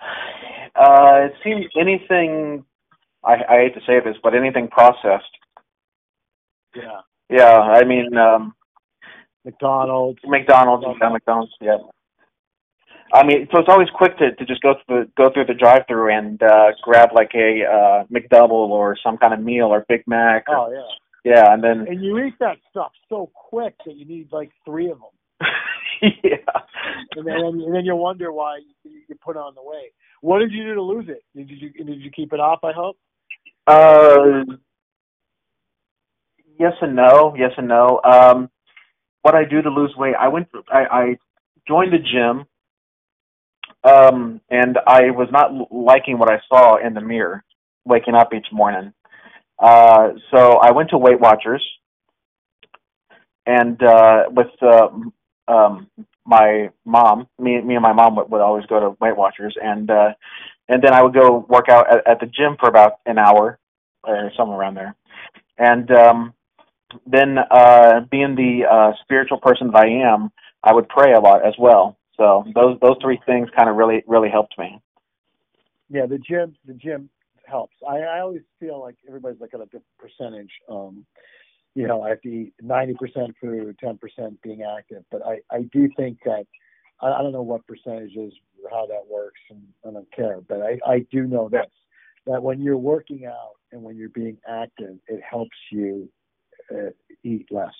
uh, 0.80 1.26
it 1.26 1.32
seems 1.42 1.66
anything. 1.78 2.64
I, 3.24 3.34
I 3.48 3.56
hate 3.62 3.74
to 3.74 3.80
say 3.80 3.98
this, 4.04 4.16
but 4.22 4.34
anything 4.34 4.68
processed. 4.68 5.24
Yeah, 6.76 7.00
Yeah, 7.30 7.58
I 7.60 7.84
mean 7.84 8.16
um, 8.16 8.54
McDonald's. 9.44 10.20
McDonald's. 10.24 10.84
Yeah, 11.00 11.08
McDonald's. 11.08 11.52
Yeah. 11.60 11.78
I 13.12 13.24
mean, 13.24 13.46
so 13.52 13.60
it's 13.60 13.68
always 13.68 13.88
quick 13.94 14.18
to 14.18 14.34
to 14.34 14.44
just 14.44 14.60
go 14.62 14.74
through 14.86 15.04
the 15.04 15.10
go 15.16 15.30
through 15.32 15.46
the 15.46 15.54
drive-through 15.54 16.12
and 16.12 16.42
uh, 16.42 16.72
grab 16.82 17.10
like 17.14 17.30
a 17.34 17.62
uh, 17.64 18.04
McDouble 18.12 18.50
or 18.50 18.96
some 19.02 19.16
kind 19.16 19.32
of 19.32 19.40
meal 19.40 19.66
or 19.66 19.84
Big 19.88 20.02
Mac. 20.06 20.44
Or, 20.48 20.56
Oh 20.56 20.72
yeah, 20.72 21.32
Yeah, 21.32 21.52
and 21.52 21.62
then 21.62 21.86
and 21.88 22.02
you 22.02 22.18
eat 22.18 22.34
that 22.40 22.56
stuff 22.70 22.92
so 23.08 23.30
quick 23.34 23.74
that 23.86 23.94
you 23.96 24.04
need 24.04 24.32
like 24.32 24.50
three 24.64 24.90
of 24.90 24.98
them, 24.98 25.48
yeah. 26.24 26.36
and 27.14 27.26
then 27.26 27.36
and 27.36 27.74
then 27.74 27.84
you 27.84 27.94
wonder 27.94 28.32
why 28.32 28.58
you, 28.84 29.02
you 29.08 29.14
put 29.24 29.36
on 29.36 29.54
the 29.54 29.62
weight. 29.62 29.92
What 30.20 30.40
did 30.40 30.50
you 30.50 30.64
do 30.64 30.74
to 30.74 30.82
lose 30.82 31.08
it? 31.08 31.22
Did 31.36 31.48
you 31.48 31.70
did 31.70 32.00
you 32.00 32.10
keep 32.10 32.32
it 32.32 32.40
off? 32.40 32.58
I 32.64 32.72
hope. 32.72 32.96
Uh, 33.68 34.44
yes 36.58 36.72
and 36.80 36.96
no. 36.96 37.34
Yes 37.36 37.52
and 37.56 37.68
no. 37.68 38.00
Um, 38.04 38.50
what 39.22 39.34
I 39.34 39.44
do 39.44 39.62
to 39.62 39.70
lose 39.70 39.94
weight, 39.96 40.14
I 40.18 40.28
went. 40.28 40.48
I, 40.68 40.84
I 40.90 41.16
joined 41.66 41.92
the 41.92 41.98
gym, 41.98 42.46
um, 43.84 44.40
and 44.50 44.78
I 44.86 45.10
was 45.10 45.28
not 45.32 45.72
liking 45.72 46.18
what 46.18 46.30
I 46.30 46.40
saw 46.48 46.76
in 46.76 46.94
the 46.94 47.00
mirror 47.00 47.44
waking 47.84 48.14
up 48.14 48.32
each 48.34 48.46
morning. 48.52 48.92
Uh, 49.58 50.10
so 50.30 50.58
I 50.58 50.72
went 50.72 50.90
to 50.90 50.98
Weight 50.98 51.20
Watchers, 51.20 51.64
and 53.46 53.82
uh, 53.82 54.24
with 54.30 54.48
uh, 54.62 54.88
um, 55.48 55.88
my 56.24 56.70
mom, 56.84 57.28
me, 57.38 57.60
me 57.60 57.74
and 57.74 57.82
my 57.82 57.92
mom 57.92 58.16
would, 58.16 58.30
would 58.30 58.40
always 58.40 58.66
go 58.66 58.80
to 58.80 58.96
Weight 59.00 59.16
Watchers, 59.16 59.56
and 59.62 59.90
uh, 59.90 60.12
and 60.68 60.82
then 60.82 60.92
I 60.92 61.02
would 61.02 61.14
go 61.14 61.46
work 61.48 61.68
out 61.68 61.90
at, 61.92 62.06
at 62.06 62.20
the 62.20 62.26
gym 62.26 62.56
for 62.58 62.68
about 62.68 62.94
an 63.06 63.18
hour 63.18 63.58
or 64.04 64.30
somewhere 64.36 64.58
around 64.58 64.74
there. 64.74 64.94
And 65.58 65.90
um, 65.90 66.34
then, 67.06 67.36
uh, 67.38 68.00
being 68.10 68.34
the 68.34 68.64
uh, 68.70 68.92
spiritual 69.02 69.38
person 69.38 69.70
that 69.72 69.84
I 69.84 69.88
am, 70.12 70.30
I 70.62 70.72
would 70.72 70.88
pray 70.88 71.12
a 71.12 71.20
lot 71.20 71.46
as 71.46 71.54
well. 71.58 71.96
So 72.16 72.44
those 72.54 72.78
those 72.80 72.96
three 73.02 73.20
things 73.26 73.48
kind 73.56 73.68
of 73.68 73.76
really 73.76 74.02
really 74.06 74.30
helped 74.30 74.58
me. 74.58 74.80
Yeah, 75.88 76.06
the 76.06 76.18
gym 76.18 76.56
the 76.66 76.74
gym 76.74 77.10
helps. 77.46 77.74
I, 77.88 77.98
I 77.98 78.20
always 78.20 78.42
feel 78.58 78.80
like 78.80 78.96
everybody's 79.06 79.40
like 79.40 79.54
at 79.54 79.60
a 79.60 79.64
different 79.64 79.84
percentage. 79.98 80.50
Um, 80.68 81.04
you 81.74 81.86
know, 81.86 82.02
I 82.02 82.08
have 82.10 82.22
to 82.22 82.28
eat 82.28 82.54
ninety 82.60 82.94
percent 82.94 83.34
food, 83.40 83.76
ten 83.78 83.98
percent 83.98 84.40
being 84.42 84.62
active. 84.62 85.04
But 85.10 85.22
I, 85.24 85.40
I 85.50 85.62
do 85.72 85.88
think 85.96 86.18
that 86.24 86.46
I, 87.00 87.08
I 87.08 87.22
don't 87.22 87.32
know 87.32 87.42
what 87.42 87.66
percentage 87.66 88.16
is 88.16 88.32
how 88.70 88.86
that 88.86 89.06
works 89.08 89.40
and 89.50 89.62
I 89.86 89.92
don't 89.92 90.12
care. 90.12 90.40
But 90.40 90.62
I, 90.62 90.78
I 90.86 91.06
do 91.12 91.24
know 91.24 91.48
this 91.48 91.66
that 92.26 92.42
when 92.42 92.60
you're 92.60 92.76
working 92.78 93.26
out 93.26 93.52
and 93.70 93.82
when 93.82 93.96
you're 93.96 94.08
being 94.08 94.38
active, 94.48 94.96
it 95.06 95.20
helps 95.28 95.56
you 95.70 96.08
uh, 96.74 96.90
eat 97.22 97.46
less. 97.50 97.74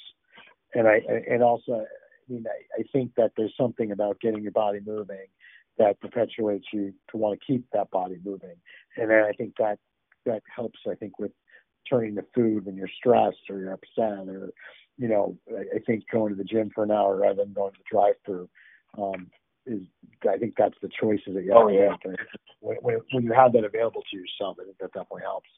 And 0.75 0.87
I 0.89 1.01
and 1.29 1.43
also 1.43 1.73
I 1.73 2.33
mean 2.33 2.45
I, 2.47 2.81
I 2.81 2.85
think 2.93 3.13
that 3.17 3.33
there's 3.37 3.55
something 3.59 3.93
about 3.93 4.21
getting 4.21 4.43
your 4.43 4.53
body 4.53 4.81
moving 4.85 5.27
that 5.79 6.01
perpetuates 6.01 6.67
you 6.73 6.93
to 7.11 7.17
want 7.17 7.39
to 7.39 7.47
keep 7.47 7.65
that 7.73 7.91
body 7.91 8.19
moving. 8.25 8.57
And 8.97 9.11
then 9.11 9.25
I 9.25 9.33
think 9.33 9.55
that 9.59 9.79
that 10.25 10.43
helps. 10.55 10.81
I 10.91 10.95
think 10.95 11.19
with 11.19 11.33
turning 11.89 12.17
to 12.17 12.25
food 12.35 12.67
when 12.67 12.77
you're 12.77 12.89
stressed 12.97 13.49
or 13.49 13.61
you're 13.61 13.73
upset, 13.73 14.29
or 14.29 14.51
you 14.97 15.09
know, 15.09 15.37
I, 15.51 15.77
I 15.77 15.79
think 15.87 16.05
going 16.11 16.33
to 16.33 16.37
the 16.37 16.45
gym 16.45 16.71
for 16.75 16.85
an 16.85 16.91
hour 16.91 17.17
rather 17.17 17.45
than 17.45 17.53
going 17.53 17.73
to 17.73 17.79
the 17.79 17.85
drive-through 17.91 18.49
um, 18.99 19.31
is. 19.67 19.83
I 20.29 20.39
think 20.39 20.55
that's 20.57 20.75
the 20.83 20.89
choices 21.01 21.35
that 21.35 21.45
you 21.45 21.53
have 21.53 21.63
Oh, 21.63 21.69
to 21.69 21.75
yeah. 21.75 21.91
make. 22.05 22.19
When, 22.61 22.77
when, 22.81 23.01
when 23.13 23.25
you 23.25 23.33
have 23.33 23.53
that 23.53 23.65
available 23.65 24.03
to 24.11 24.17
yourself, 24.17 24.57
I 24.61 24.65
think 24.65 24.79
that 24.79 24.93
definitely 24.93 25.23
helps. 25.23 25.49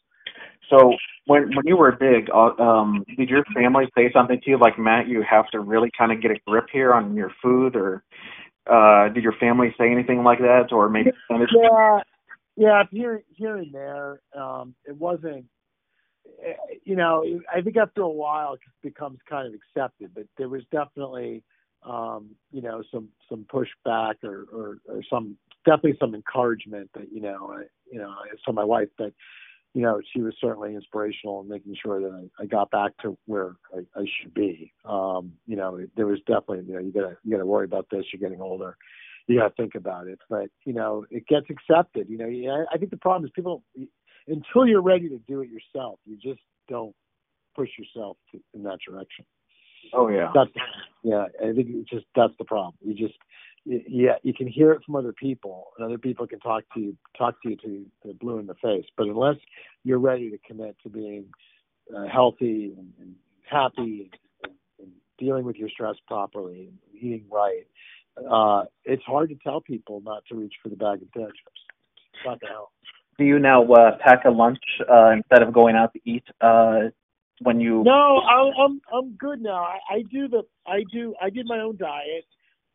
So 0.70 0.92
when 1.26 1.54
when 1.56 1.66
you 1.66 1.76
were 1.76 1.92
big, 1.92 2.28
uh, 2.30 2.54
um, 2.62 3.04
did 3.16 3.28
your 3.28 3.44
family 3.54 3.86
say 3.96 4.10
something 4.12 4.40
to 4.42 4.50
you 4.50 4.58
like 4.58 4.78
Matt? 4.78 5.08
You 5.08 5.22
have 5.28 5.48
to 5.50 5.60
really 5.60 5.90
kind 5.96 6.12
of 6.12 6.20
get 6.20 6.30
a 6.30 6.36
grip 6.46 6.66
here 6.72 6.92
on 6.92 7.14
your 7.14 7.32
food, 7.42 7.74
or 7.74 8.02
uh, 8.70 9.08
did 9.08 9.22
your 9.22 9.34
family 9.40 9.74
say 9.78 9.90
anything 9.90 10.22
like 10.22 10.38
that, 10.40 10.72
or 10.72 10.88
maybe 10.88 11.10
Yeah, 11.30 12.00
yeah, 12.56 12.82
here 12.90 13.22
here 13.34 13.56
and 13.56 13.72
there. 13.72 14.20
Um, 14.36 14.74
it 14.86 14.96
wasn't. 14.96 15.46
eh, 16.44 16.52
You 16.84 16.96
know, 16.96 17.24
I 17.54 17.62
think 17.62 17.76
after 17.76 18.02
a 18.02 18.08
while 18.08 18.54
it 18.54 18.60
becomes 18.82 19.18
kind 19.28 19.46
of 19.48 19.54
accepted, 19.54 20.12
but 20.14 20.24
there 20.36 20.48
was 20.48 20.62
definitely, 20.70 21.42
um, 21.82 22.30
you 22.52 22.60
know, 22.60 22.82
some 22.92 23.08
some 23.28 23.46
pushback 23.52 24.14
or, 24.22 24.46
or 24.52 24.78
or 24.86 25.02
some 25.08 25.36
definitely 25.64 25.96
some 25.98 26.14
encouragement 26.14 26.90
that 26.94 27.10
you 27.12 27.20
know, 27.22 27.54
I, 27.56 27.62
you 27.90 27.98
know, 27.98 28.14
from 28.44 28.54
my 28.56 28.64
wife 28.64 28.88
that 28.98 29.12
you 29.74 29.82
know 29.82 30.00
she 30.12 30.20
was 30.20 30.34
certainly 30.40 30.74
inspirational 30.74 31.40
in 31.40 31.48
making 31.48 31.76
sure 31.82 32.00
that 32.00 32.12
I, 32.12 32.42
I 32.42 32.46
got 32.46 32.70
back 32.70 32.92
to 33.02 33.16
where 33.26 33.56
I, 33.74 34.00
I 34.00 34.04
should 34.20 34.34
be. 34.34 34.72
Um, 34.84 35.32
you 35.46 35.56
know, 35.56 35.78
there 35.96 36.06
was 36.06 36.20
definitely 36.20 36.64
you 36.66 36.74
know 36.74 36.80
you 36.80 36.92
gotta 36.92 37.16
you 37.24 37.32
gotta 37.32 37.46
worry 37.46 37.64
about 37.64 37.86
this. 37.90 38.04
You're 38.12 38.20
getting 38.20 38.42
older 38.42 38.76
you 39.28 39.38
got 39.38 39.54
to 39.54 39.62
think 39.62 39.74
about 39.74 40.08
it. 40.08 40.18
But 40.28 40.48
you 40.64 40.72
know, 40.72 41.04
it 41.10 41.26
gets 41.26 41.46
accepted. 41.50 42.08
You 42.08 42.18
know, 42.18 42.66
I 42.72 42.78
think 42.78 42.90
the 42.90 42.96
problem 42.96 43.24
is 43.26 43.30
people 43.34 43.62
until 44.26 44.66
you're 44.66 44.82
ready 44.82 45.08
to 45.08 45.18
do 45.28 45.42
it 45.42 45.50
yourself, 45.50 46.00
you 46.04 46.16
just 46.16 46.40
don't 46.68 46.94
push 47.54 47.68
yourself 47.78 48.16
to, 48.32 48.40
in 48.54 48.62
that 48.64 48.78
direction. 48.86 49.24
Oh 49.92 50.08
yeah, 50.08 50.30
That's 50.34 50.50
yeah. 51.02 51.26
I 51.40 51.52
think 51.52 51.68
it's 51.70 51.90
just 51.90 52.06
that's 52.14 52.32
the 52.38 52.44
problem. 52.44 52.74
You 52.84 52.94
just 52.94 53.18
yeah, 53.64 54.16
you 54.22 54.32
can 54.32 54.46
hear 54.46 54.72
it 54.72 54.82
from 54.84 54.96
other 54.96 55.12
people, 55.12 55.68
and 55.76 55.86
other 55.86 55.98
people 55.98 56.26
can 56.26 56.40
talk 56.40 56.64
to 56.74 56.80
you 56.80 56.96
talk 57.16 57.34
to 57.42 57.50
you 57.50 57.56
to 57.56 57.86
the 58.04 58.14
blue 58.14 58.38
in 58.38 58.46
the 58.46 58.54
face. 58.54 58.86
But 58.96 59.08
unless 59.08 59.36
you're 59.84 59.98
ready 59.98 60.30
to 60.30 60.38
commit 60.38 60.76
to 60.82 60.88
being 60.88 61.26
uh, 61.94 62.04
healthy 62.06 62.74
and, 62.76 62.92
and 63.00 63.14
happy 63.50 64.10
and, 64.44 64.52
and 64.80 64.92
dealing 65.18 65.44
with 65.44 65.56
your 65.56 65.68
stress 65.68 65.96
properly 66.06 66.70
and 66.70 66.78
eating 66.94 67.24
right, 67.30 67.66
uh, 68.30 68.64
it's 68.84 69.02
hard 69.04 69.28
to 69.30 69.36
tell 69.42 69.60
people 69.60 70.00
not 70.04 70.24
to 70.30 70.34
reach 70.34 70.54
for 70.62 70.68
the 70.68 70.76
bag 70.76 71.02
of 71.02 71.12
potato 71.12 71.28
chips. 71.28 71.60
It's 72.14 72.24
not 72.24 72.40
gonna 72.40 72.52
help. 72.52 72.70
do 73.18 73.24
you 73.24 73.38
now 73.38 73.64
uh, 73.64 73.98
pack 74.02 74.24
a 74.24 74.30
lunch 74.30 74.58
uh, 74.90 75.10
instead 75.10 75.42
of 75.42 75.52
going 75.52 75.76
out 75.76 75.92
to 75.92 76.00
eat 76.04 76.24
uh, 76.40 76.88
when 77.40 77.60
you? 77.60 77.82
No, 77.84 78.18
I, 78.18 78.50
I'm 78.64 78.80
I'm 78.92 79.12
good 79.16 79.40
now. 79.40 79.62
I, 79.62 79.78
I 79.90 80.02
do 80.10 80.28
the 80.28 80.42
I 80.66 80.82
do 80.92 81.14
I 81.20 81.30
did 81.30 81.46
my 81.46 81.60
own 81.60 81.76
diet. 81.76 82.24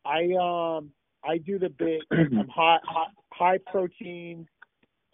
I 0.06 0.24
um 0.40 0.92
I 1.24 1.38
do 1.38 1.60
the 1.60 1.70
big 1.70 2.02
I'm 2.12 2.48
high, 2.48 2.80
high 2.84 3.08
high 3.32 3.58
protein, 3.68 4.48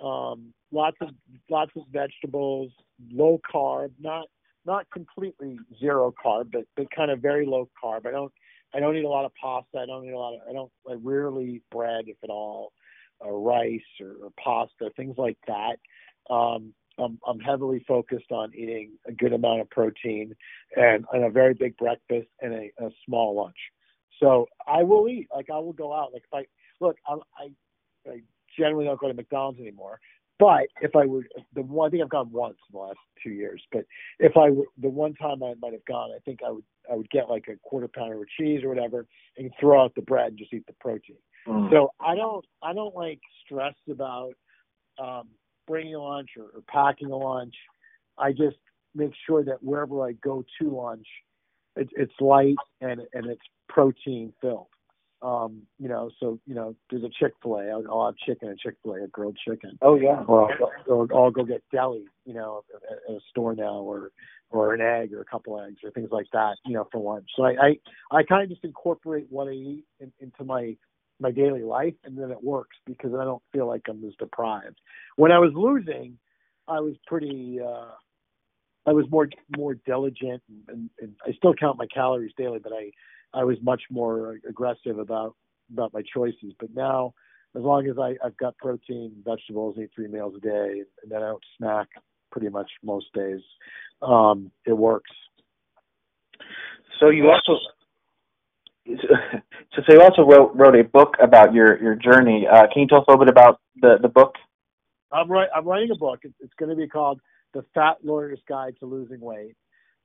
um 0.03 0.53
lots 0.71 0.97
of 1.01 1.09
lots 1.49 1.71
of 1.75 1.83
vegetables, 1.91 2.71
low 3.11 3.39
carb, 3.53 3.91
not 3.99 4.27
not 4.65 4.89
completely 4.91 5.57
zero 5.79 6.13
carb, 6.23 6.51
but 6.51 6.63
but 6.75 6.87
kind 6.95 7.11
of 7.11 7.19
very 7.19 7.45
low 7.45 7.69
carb. 7.83 8.05
I 8.05 8.11
don't 8.11 8.31
I 8.73 8.79
don't 8.79 8.95
eat 8.95 9.05
a 9.05 9.09
lot 9.09 9.25
of 9.25 9.31
pasta. 9.41 9.79
I 9.79 9.85
don't 9.85 10.05
eat 10.05 10.13
a 10.13 10.17
lot 10.17 10.35
of 10.35 10.41
I 10.49 10.53
don't 10.53 10.71
I 10.89 10.93
rarely 11.01 11.55
eat 11.55 11.63
bread 11.71 12.05
if 12.07 12.17
at 12.23 12.29
all, 12.29 12.71
or 13.19 13.39
rice 13.41 13.79
or, 13.99 14.25
or 14.25 14.29
pasta 14.43 14.91
things 14.95 15.15
like 15.17 15.37
that. 15.47 15.77
Um, 16.33 16.73
I'm, 16.99 17.19
I'm 17.27 17.39
heavily 17.39 17.83
focused 17.87 18.31
on 18.31 18.53
eating 18.55 18.91
a 19.07 19.11
good 19.11 19.33
amount 19.33 19.61
of 19.61 19.69
protein 19.69 20.35
and, 20.75 21.05
and 21.13 21.23
a 21.23 21.29
very 21.29 21.53
big 21.53 21.77
breakfast 21.77 22.27
and 22.41 22.53
a, 22.53 22.71
a 22.79 22.89
small 23.05 23.35
lunch. 23.35 23.57
So 24.19 24.47
I 24.67 24.83
will 24.83 25.07
eat. 25.07 25.27
Like 25.33 25.49
I 25.49 25.59
will 25.59 25.73
go 25.73 25.93
out. 25.93 26.13
Like 26.13 26.23
if 26.23 26.33
I 26.33 26.45
look, 26.83 26.97
I, 27.07 27.13
I, 27.37 28.11
I 28.11 28.21
generally 28.57 28.85
don't 28.85 28.99
go 28.99 29.07
to 29.07 29.13
McDonald's 29.13 29.59
anymore. 29.59 29.99
But 30.39 30.67
if 30.81 30.95
I 30.95 31.05
would, 31.05 31.27
the 31.53 31.61
one 31.61 31.87
I 31.87 31.91
think 31.91 32.01
I've 32.01 32.09
gone 32.09 32.31
once 32.31 32.55
in 32.69 32.79
the 32.79 32.85
last 32.85 32.99
two 33.21 33.31
years. 33.31 33.61
But 33.73 33.85
if 34.19 34.37
I 34.37 34.49
were 34.49 34.65
the 34.81 34.87
one 34.87 35.13
time 35.15 35.43
I 35.43 35.53
might 35.61 35.73
have 35.73 35.83
gone, 35.85 36.11
I 36.15 36.19
think 36.23 36.39
I 36.45 36.51
would 36.51 36.63
I 36.89 36.95
would 36.95 37.09
get 37.09 37.29
like 37.29 37.47
a 37.49 37.57
quarter 37.57 37.89
pounder 37.89 38.17
with 38.17 38.29
cheese 38.37 38.63
or 38.63 38.69
whatever, 38.69 39.05
and 39.37 39.51
throw 39.59 39.83
out 39.83 39.95
the 39.95 40.01
bread 40.01 40.27
and 40.27 40.37
just 40.37 40.53
eat 40.53 40.65
the 40.65 40.73
protein. 40.79 41.17
Mm. 41.45 41.69
So 41.71 41.91
I 41.99 42.15
don't 42.15 42.45
I 42.63 42.71
don't 42.71 42.95
like 42.95 43.19
stress 43.43 43.75
about 43.89 44.31
um, 44.97 45.27
bringing 45.69 45.95
a 45.95 46.01
lunch 46.01 46.31
or, 46.37 46.45
or 46.45 46.61
packing 46.67 47.11
a 47.11 47.17
lunch. 47.17 47.55
I 48.17 48.31
just 48.31 48.57
make 48.95 49.11
sure 49.25 49.43
that 49.45 49.63
wherever 49.63 50.05
I 50.05 50.13
go 50.13 50.43
to 50.59 50.69
lunch, 50.69 51.07
it, 51.77 51.87
it's 51.95 52.11
light 52.19 52.57
and 52.81 53.01
and 53.13 53.27
it's 53.27 53.41
protein 53.69 54.33
filled. 54.41 54.67
Um, 55.21 55.63
you 55.77 55.89
know, 55.89 56.09
so 56.19 56.39
you 56.47 56.55
know, 56.55 56.75
there's 56.89 57.03
a 57.03 57.09
Chick 57.09 57.33
Fil 57.43 57.57
A. 57.57 57.69
I'll, 57.69 57.83
I'll 57.89 58.05
have 58.07 58.15
chicken 58.17 58.49
and 58.49 58.57
Chick 58.57 58.75
Fil 58.83 58.95
A, 58.95 59.03
a 59.03 59.07
grilled 59.07 59.37
chicken, 59.47 59.77
Oh 59.81 59.95
yeah. 59.95 60.23
or 60.27 60.51
I'll, 60.51 60.71
or 60.87 61.07
I'll 61.13 61.31
go 61.31 61.43
get 61.43 61.61
deli, 61.71 62.05
you 62.25 62.33
know, 62.33 62.63
at, 62.73 62.97
at 63.09 63.15
a 63.17 63.19
store 63.29 63.53
now, 63.53 63.75
or 63.79 64.11
or 64.49 64.73
an 64.73 64.81
egg 64.81 65.13
or 65.13 65.21
a 65.21 65.25
couple 65.25 65.61
eggs 65.61 65.77
or 65.83 65.91
things 65.91 66.09
like 66.11 66.25
that, 66.33 66.55
you 66.65 66.73
know, 66.73 66.87
for 66.91 66.99
lunch. 67.01 67.29
So 67.35 67.43
I 67.43 67.51
I, 67.61 68.17
I 68.17 68.23
kind 68.23 68.43
of 68.43 68.49
just 68.49 68.63
incorporate 68.63 69.27
what 69.29 69.47
I 69.47 69.51
eat 69.51 69.83
in, 69.99 70.11
into 70.19 70.43
my 70.43 70.75
my 71.19 71.31
daily 71.31 71.63
life, 71.63 71.95
and 72.03 72.17
then 72.17 72.31
it 72.31 72.43
works 72.43 72.77
because 72.85 73.13
I 73.13 73.23
don't 73.23 73.43
feel 73.51 73.67
like 73.67 73.81
I'm 73.89 74.03
as 74.05 74.13
deprived. 74.19 74.79
When 75.15 75.31
I 75.31 75.39
was 75.39 75.51
losing, 75.55 76.17
I 76.67 76.79
was 76.79 76.95
pretty. 77.07 77.59
uh 77.65 77.91
I 78.85 78.93
was 78.93 79.05
more 79.11 79.29
more 79.57 79.75
diligent, 79.85 80.41
and, 80.67 80.89
and 80.99 81.15
I 81.27 81.33
still 81.33 81.53
count 81.53 81.77
my 81.77 81.87
calories 81.93 82.33
daily, 82.37 82.59
but 82.59 82.71
I 82.73 82.91
I 83.33 83.43
was 83.43 83.57
much 83.61 83.83
more 83.91 84.39
aggressive 84.47 84.97
about 84.97 85.35
about 85.71 85.93
my 85.93 86.01
choices. 86.13 86.53
But 86.59 86.73
now, 86.73 87.13
as 87.55 87.61
long 87.61 87.87
as 87.87 87.97
I, 87.99 88.15
I've 88.25 88.37
got 88.37 88.57
protein, 88.57 89.13
vegetables, 89.23 89.75
eat 89.77 89.91
three 89.93 90.07
meals 90.07 90.33
a 90.37 90.39
day, 90.39 90.83
and 91.03 91.11
then 91.11 91.21
I 91.21 91.27
don't 91.27 91.43
snack 91.57 91.87
pretty 92.31 92.49
much 92.49 92.69
most 92.83 93.07
days, 93.13 93.41
um, 94.01 94.51
it 94.65 94.73
works. 94.73 95.11
So 96.99 97.09
you 97.09 97.29
also 97.29 97.59
so, 98.97 99.81
so 99.85 99.93
you 99.93 100.01
also 100.01 100.23
wrote 100.23 100.55
wrote 100.55 100.75
a 100.75 100.83
book 100.83 101.15
about 101.21 101.53
your 101.53 101.81
your 101.81 101.95
journey. 101.95 102.47
Uh, 102.51 102.67
can 102.71 102.83
you 102.83 102.87
tell 102.87 102.99
us 102.99 103.05
a 103.07 103.11
little 103.11 103.25
bit 103.25 103.31
about 103.31 103.59
the 103.81 103.97
the 104.01 104.07
book? 104.07 104.35
I'm 105.11 105.31
right. 105.31 105.49
I'm 105.55 105.65
writing 105.65 105.91
a 105.91 105.97
book. 105.97 106.19
It's, 106.23 106.35
it's 106.39 106.53
going 106.59 106.69
to 106.69 106.75
be 106.75 106.87
called 106.87 107.19
"The 107.53 107.63
Fat 107.73 107.97
Lawyer's 108.03 108.39
Guide 108.47 108.75
to 108.79 108.85
Losing 108.85 109.19
Weight." 109.19 109.55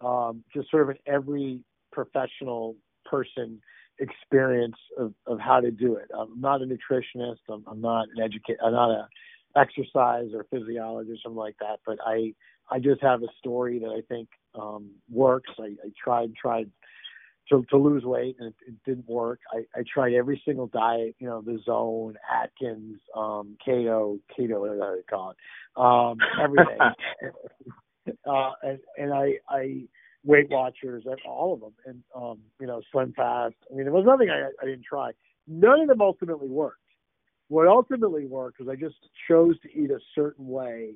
Um, 0.00 0.44
just 0.54 0.70
sort 0.70 0.82
of 0.84 0.88
an 0.90 0.98
every 1.06 1.60
professional 1.92 2.76
person 3.06 3.60
experience 4.00 4.76
of, 4.98 5.14
of 5.26 5.38
how 5.38 5.60
to 5.60 5.70
do 5.70 5.96
it. 5.96 6.10
I'm 6.18 6.40
not 6.40 6.60
a 6.62 6.64
nutritionist. 6.64 7.38
I'm, 7.48 7.64
I'm 7.66 7.80
not 7.80 8.08
an 8.14 8.22
educate. 8.22 8.56
I'm 8.64 8.72
not 8.72 8.90
a 8.90 9.08
exercise 9.56 10.30
or 10.34 10.46
physiologist, 10.50 11.12
or 11.12 11.16
something 11.22 11.38
like 11.38 11.56
that. 11.60 11.78
But 11.86 11.98
I 12.04 12.34
I 12.70 12.78
just 12.78 13.02
have 13.02 13.22
a 13.22 13.28
story 13.38 13.78
that 13.78 13.90
I 13.90 14.00
think 14.08 14.28
um, 14.54 14.90
works. 15.10 15.50
I, 15.58 15.76
I 15.84 15.90
tried 16.02 16.34
tried 16.34 16.70
to, 17.50 17.64
to 17.70 17.76
lose 17.76 18.04
weight 18.04 18.36
and 18.38 18.48
it, 18.48 18.54
it 18.66 18.74
didn't 18.86 19.08
work. 19.08 19.40
I, 19.52 19.64
I 19.78 19.82
tried 19.92 20.14
every 20.14 20.40
single 20.46 20.66
diet, 20.68 21.14
you 21.18 21.26
know, 21.26 21.42
the 21.42 21.58
zone, 21.64 22.16
Atkins, 22.32 23.00
um, 23.16 23.56
keto, 23.66 24.18
keto, 24.36 24.60
whatever 24.60 24.96
they 24.96 25.02
call 25.02 25.30
it, 25.32 25.36
um, 25.76 26.18
everything. 26.42 26.78
uh, 28.30 28.50
and, 28.62 28.78
and 28.98 29.12
I, 29.12 29.34
I, 29.48 29.82
Weight 30.24 30.48
Watchers, 30.50 31.04
all 31.28 31.54
of 31.54 31.60
them, 31.60 31.72
and 31.84 32.02
um, 32.16 32.38
you 32.58 32.66
know, 32.66 32.80
Slim 32.90 33.12
Fast. 33.12 33.56
I 33.70 33.74
mean, 33.74 33.84
there 33.84 33.92
was 33.92 34.06
nothing 34.06 34.30
I, 34.30 34.48
I 34.60 34.64
didn't 34.64 34.84
try. 34.84 35.10
None 35.46 35.82
of 35.82 35.88
them 35.88 36.00
ultimately 36.00 36.48
worked. 36.48 36.78
What 37.48 37.68
ultimately 37.68 38.24
worked 38.24 38.58
was 38.58 38.68
I 38.68 38.74
just 38.74 38.96
chose 39.28 39.60
to 39.60 39.68
eat 39.78 39.90
a 39.90 39.98
certain 40.14 40.48
way, 40.48 40.94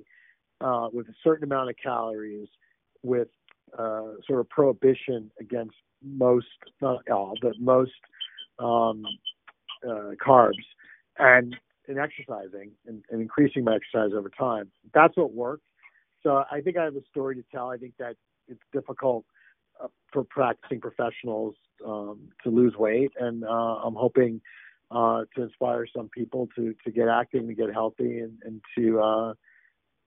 uh, 0.63 0.89
with 0.93 1.09
a 1.09 1.15
certain 1.23 1.45
amount 1.45 1.69
of 1.69 1.77
calories, 1.83 2.49
with 3.03 3.29
uh, 3.79 4.13
sort 4.27 4.41
of 4.41 4.49
prohibition 4.49 5.31
against 5.41 5.77
most, 6.03 6.47
not 6.81 7.09
all, 7.11 7.35
but 7.43 7.59
most 7.59 7.93
um, 8.59 9.05
uh, 9.87 10.13
carbs, 10.25 10.53
and 11.19 11.57
in 11.89 11.99
exercising 11.99 12.71
and, 12.87 13.03
and 13.11 13.21
increasing 13.21 13.65
my 13.65 13.75
exercise 13.75 14.11
over 14.15 14.31
time. 14.31 14.71
That's 14.93 15.17
what 15.17 15.33
worked. 15.33 15.65
So 16.23 16.45
I 16.51 16.61
think 16.61 16.77
I 16.77 16.85
have 16.85 16.97
a 16.97 17.05
story 17.11 17.35
to 17.37 17.45
tell. 17.53 17.71
I 17.71 17.77
think 17.77 17.95
that 17.99 18.17
it's 18.47 18.61
difficult 18.73 19.25
uh, 19.83 19.89
for 20.13 20.25
practicing 20.25 20.81
professionals 20.81 21.55
um, 21.87 22.29
to 22.43 22.51
lose 22.51 22.75
weight, 22.77 23.13
and 23.19 23.45
uh, 23.45 23.77
I'm 23.85 23.95
hoping 23.95 24.41
uh, 24.91 25.23
to 25.37 25.43
inspire 25.43 25.87
some 25.95 26.09
people 26.09 26.49
to 26.57 26.75
to 26.85 26.91
get 26.91 27.09
active 27.09 27.43
and 27.43 27.57
get 27.57 27.73
healthy 27.73 28.21
and, 28.21 28.39
and 28.45 28.61
to, 28.77 29.01
uh, 29.01 29.35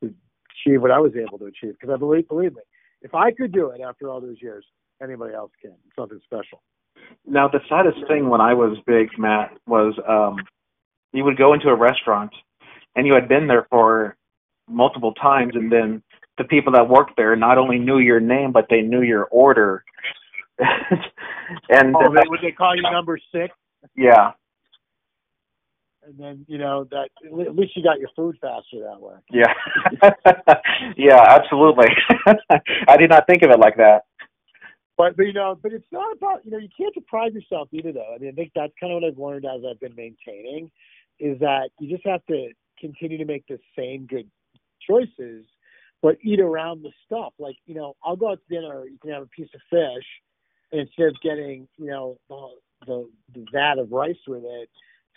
to 0.01 0.13
achieve 0.65 0.81
what 0.81 0.91
I 0.91 0.99
was 0.99 1.13
able 1.15 1.37
to 1.39 1.45
achieve. 1.45 1.73
Because 1.79 1.93
I 1.93 1.97
believe, 1.97 2.27
believe 2.27 2.55
me, 2.55 2.61
if 3.01 3.13
I 3.15 3.31
could 3.31 3.51
do 3.51 3.69
it 3.69 3.81
after 3.81 4.09
all 4.09 4.21
those 4.21 4.41
years, 4.41 4.65
anybody 5.01 5.33
else 5.33 5.51
can. 5.61 5.71
It's 5.85 5.95
something 5.95 6.19
special. 6.25 6.61
Now, 7.25 7.47
the 7.47 7.59
saddest 7.69 7.97
thing 8.07 8.29
when 8.29 8.41
I 8.41 8.53
was 8.53 8.77
big, 8.85 9.09
Matt, 9.17 9.51
was 9.67 9.93
um, 10.07 10.37
you 11.13 11.23
would 11.23 11.37
go 11.37 11.53
into 11.53 11.69
a 11.69 11.75
restaurant 11.75 12.31
and 12.95 13.07
you 13.07 13.13
had 13.13 13.27
been 13.27 13.47
there 13.47 13.67
for 13.69 14.15
multiple 14.67 15.13
times, 15.13 15.53
and 15.55 15.71
then 15.71 16.01
the 16.37 16.43
people 16.43 16.73
that 16.73 16.87
worked 16.87 17.15
there 17.17 17.35
not 17.35 17.57
only 17.57 17.77
knew 17.77 17.99
your 17.99 18.19
name, 18.19 18.51
but 18.51 18.65
they 18.69 18.81
knew 18.81 19.01
your 19.01 19.25
order. 19.25 19.83
and 20.59 21.95
oh, 21.95 22.13
they, 22.13 22.23
would 22.27 22.39
they 22.41 22.51
call 22.51 22.75
you 22.75 22.83
number 22.83 23.19
six? 23.31 23.53
Yeah. 23.95 24.31
And 26.03 26.17
then 26.17 26.45
you 26.47 26.57
know 26.57 26.85
that 26.91 27.09
at 27.23 27.55
least 27.55 27.77
you 27.77 27.83
got 27.83 27.99
your 27.99 28.09
food 28.15 28.35
faster 28.41 28.79
that 28.79 28.99
way. 28.99 29.15
Yeah. 29.31 29.53
yeah, 30.97 31.21
absolutely. 31.27 31.85
I 32.87 32.97
did 32.97 33.09
not 33.09 33.27
think 33.27 33.43
of 33.43 33.51
it 33.51 33.59
like 33.59 33.77
that. 33.77 34.05
But, 34.97 35.17
but 35.17 35.23
you 35.23 35.33
know, 35.33 35.57
but 35.61 35.73
it's 35.73 35.85
not 35.91 36.15
about 36.15 36.45
you 36.45 36.51
know 36.51 36.57
you 36.57 36.69
can't 36.77 36.93
deprive 36.93 37.33
yourself 37.33 37.69
either 37.71 37.91
though. 37.91 38.13
I 38.13 38.17
mean, 38.19 38.29
I 38.29 38.33
think 38.33 38.51
that's 38.55 38.73
kind 38.79 38.93
of 38.93 39.01
what 39.01 39.07
I've 39.07 39.17
learned 39.17 39.45
as 39.45 39.61
I've 39.69 39.79
been 39.79 39.95
maintaining, 39.95 40.69
is 41.19 41.39
that 41.39 41.69
you 41.79 41.89
just 41.89 42.05
have 42.05 42.25
to 42.27 42.49
continue 42.79 43.17
to 43.17 43.25
make 43.25 43.45
the 43.47 43.59
same 43.77 44.05
good 44.05 44.29
choices, 44.87 45.45
but 46.01 46.17
eat 46.23 46.39
around 46.39 46.83
the 46.83 46.91
stuff. 47.05 47.33
Like 47.39 47.55
you 47.65 47.75
know, 47.75 47.95
I'll 48.03 48.15
go 48.15 48.31
out 48.31 48.39
to 48.47 48.55
dinner. 48.55 48.85
You 48.85 48.97
can 49.01 49.11
have 49.11 49.23
a 49.23 49.27
piece 49.27 49.49
of 49.55 49.61
fish, 49.69 50.05
and 50.71 50.81
instead 50.81 51.07
of 51.07 51.15
getting 51.23 51.67
you 51.77 51.87
know 51.87 52.17
the 52.29 52.47
the, 52.85 53.09
the 53.33 53.45
vat 53.51 53.79
of 53.79 53.91
rice 53.91 54.15
with 54.27 54.43
it, 54.43 54.69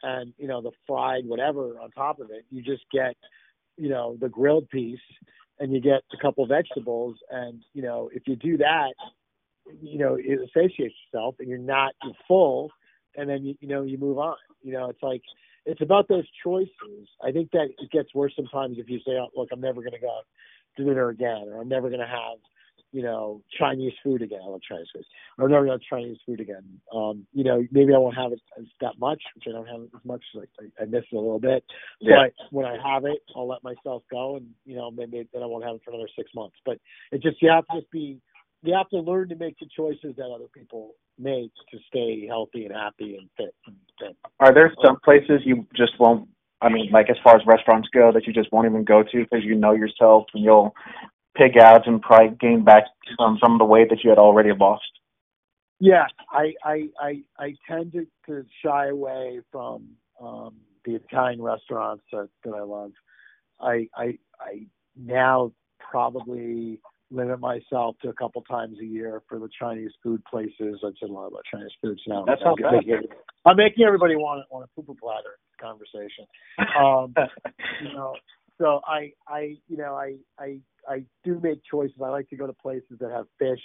and 0.03 0.33
you 0.39 0.47
know 0.47 0.63
the 0.63 0.73
fried 0.87 1.27
whatever 1.27 1.81
on 1.81 1.91
top 1.91 2.21
of 2.21 2.31
it, 2.31 2.45
you 2.51 2.63
just 2.63 2.85
get 2.93 3.17
you 3.77 3.89
know 3.89 4.17
the 4.21 4.29
grilled 4.29 4.69
piece 4.71 4.99
and 5.59 5.73
you 5.73 5.81
get 5.81 6.03
a 6.13 6.17
couple 6.21 6.47
vegetables 6.47 7.17
and 7.31 7.63
you 7.75 7.83
know 7.83 8.11
if 8.13 8.23
you 8.27 8.37
do 8.37 8.57
that 8.57 8.93
you 9.83 9.99
know, 9.99 10.17
it 10.19 10.39
associates 10.41 10.95
yourself 11.13 11.37
and 11.39 11.49
you're 11.49 11.59
not 11.59 11.93
you're 12.03 12.15
full 12.29 12.71
and 13.17 13.29
then 13.29 13.45
you, 13.45 13.55
you 13.61 13.69
know, 13.69 13.83
you 13.83 13.99
move 13.99 14.19
on. 14.19 14.37
You 14.63 14.73
know, 14.73 14.89
it's 14.91 15.03
like 15.03 15.23
it's 15.67 15.81
about 15.81 16.09
those 16.09 16.25
choices. 16.43 17.09
I 17.23 17.33
think 17.33 17.51
that 17.53 17.69
it 17.79 17.91
gets 17.91 18.15
worse 18.15 18.33
sometimes 18.37 18.79
if 18.79 18.89
you 18.89 18.99
say, 18.99 19.13
oh, 19.13 19.29
look, 19.37 19.49
I'm 19.53 19.61
never 19.61 19.83
gonna 19.83 20.01
go 20.01 20.21
to 20.77 20.85
dinner 20.85 21.09
again 21.09 21.49
or 21.49 21.61
I'm 21.61 21.69
never 21.69 21.91
gonna 21.91 22.07
have, 22.07 22.39
you 22.93 23.03
know, 23.03 23.43
Chinese 23.59 23.93
food 24.03 24.23
again. 24.23 24.41
I 24.45 24.49
love 24.49 24.61
Chinese 24.69 24.89
food. 24.93 25.05
Or 25.39 25.47
I'm 25.47 25.51
never 25.51 25.65
gonna 25.65 25.79
have 25.79 25.99
Chinese 25.99 26.19
food 26.27 26.41
again. 26.41 26.81
Um, 26.95 27.27
you 27.33 27.45
know, 27.45 27.65
maybe 27.71 27.95
I 27.95 27.99
won't 27.99 28.17
have 28.17 28.33
it 28.33 28.41
as 28.59 28.67
that 28.81 28.99
much, 28.99 29.23
which 29.35 29.45
I 29.49 29.53
don't 29.53 29.67
have 29.67 29.83
as 29.83 30.05
much. 30.05 30.23
Like 30.35 30.51
I, 30.61 30.83
I 30.83 30.87
miss 30.87 31.05
it 31.11 31.17
a 31.17 31.21
little 31.21 31.41
bit. 31.41 31.65
Yeah. 32.01 32.25
But 32.25 32.47
when 32.51 32.67
I 32.67 32.77
have 32.85 33.05
it, 33.05 33.19
I'll 33.35 33.49
let 33.49 33.63
myself 33.65 34.03
go, 34.11 34.37
and 34.37 34.47
you 34.65 34.77
know, 34.77 34.91
maybe 34.91 35.27
then 35.33 35.43
I 35.43 35.47
won't 35.47 35.65
have 35.65 35.77
it 35.77 35.83
for 35.85 35.93
another 35.93 36.09
six 36.17 36.31
months. 36.35 36.57
But 36.65 36.79
it 37.13 37.23
just 37.23 37.41
you 37.41 37.51
have 37.51 37.67
to 37.67 37.81
just 37.81 37.91
be 37.91 38.21
you 38.65 38.75
have 38.75 38.89
to 38.91 38.99
learn 38.99 39.29
to 39.29 39.37
make 39.37 39.59
the 39.59 39.69
choices 39.77 40.17
that 40.17 40.31
other 40.35 40.49
people 40.53 40.95
make 41.19 41.53
to 41.71 41.79
stay 41.87 42.27
healthy 42.27 42.65
and 42.65 42.75
happy 42.75 43.17
and 43.17 43.29
fit. 43.37 43.55
And 43.67 43.77
fit. 44.01 44.17
Are 44.41 44.53
there 44.53 44.73
some 44.85 44.99
places 45.05 45.43
you 45.45 45.67
just 45.77 45.93
won't? 46.01 46.29
I 46.63 46.71
mean, 46.71 46.91
like 46.91 47.11
as 47.11 47.17
far 47.23 47.37
as 47.37 47.43
restaurants 47.47 47.89
go, 47.93 48.11
that 48.13 48.27
you 48.27 48.33
just 48.33 48.51
won't 48.53 48.67
even 48.67 48.85
go 48.85 49.03
to 49.03 49.19
because 49.19 49.45
you 49.45 49.55
know 49.55 49.73
yourself 49.73 50.25
and 50.35 50.43
you'll 50.43 50.75
pig 51.37 51.59
out 51.59 51.87
and 51.87 52.01
probably 52.01 52.37
gain 52.41 52.65
back 52.65 52.85
some 53.19 53.39
some 53.43 53.53
of 53.53 53.59
the 53.59 53.65
weight 53.65 53.91
that 53.91 54.03
you 54.03 54.11
had 54.11 54.19
already 54.19 54.51
lost. 54.59 54.85
Yeah, 55.79 56.07
I 56.31 56.55
I 56.65 56.89
I, 56.99 57.23
I 57.39 57.55
tend 57.69 57.93
to, 57.93 58.07
to 58.27 58.47
shy 58.65 58.89
away 58.89 59.41
from 59.53 59.89
um, 60.21 60.55
the 60.85 60.95
Italian 60.95 61.43
restaurants 61.43 62.05
that, 62.13 62.29
that 62.45 62.55
I 62.55 62.63
love. 62.63 62.93
I 63.61 63.89
I 63.95 64.19
I 64.41 64.67
now 64.97 65.53
probably 65.79 66.81
limit 67.15 67.41
myself 67.41 67.97
to 68.03 68.09
a 68.09 68.13
couple 68.13 68.43
times 68.43 68.79
a 68.81 68.85
year 68.85 69.23
for 69.29 69.39
the 69.39 69.49
Chinese 69.59 69.91
food 70.03 70.23
places. 70.25 70.81
I've 70.85 70.95
said 71.01 71.11
a 71.11 71.13
lot 71.13 71.29
about 71.29 71.43
Chinese 71.51 71.71
foods 71.81 72.01
now. 72.07 72.25
That's 72.27 72.41
not 72.45 72.59
bad. 72.61 72.87
Making, 72.87 73.09
I'm 73.45 73.57
making 73.57 73.85
everybody 73.85 74.17
want 74.17 74.45
want 74.51 74.65
a 74.65 74.81
poo 74.81 74.97
platter 75.01 75.39
conversation. 75.61 76.27
Um, 76.79 77.15
you 77.83 77.95
know, 77.95 78.15
so 78.59 78.81
I 78.87 79.13
I 79.29 79.57
you 79.69 79.77
know 79.77 79.95
I 79.95 80.17
I 80.39 80.59
I 80.89 81.05
do 81.25 81.41
make 81.43 81.61
choices. 81.71 81.97
I 82.03 82.09
like 82.09 82.29
to 82.31 82.37
go 82.37 82.47
to 82.47 82.53
places 82.53 82.99
that 83.01 83.11
have 83.11 83.27
fish 83.39 83.63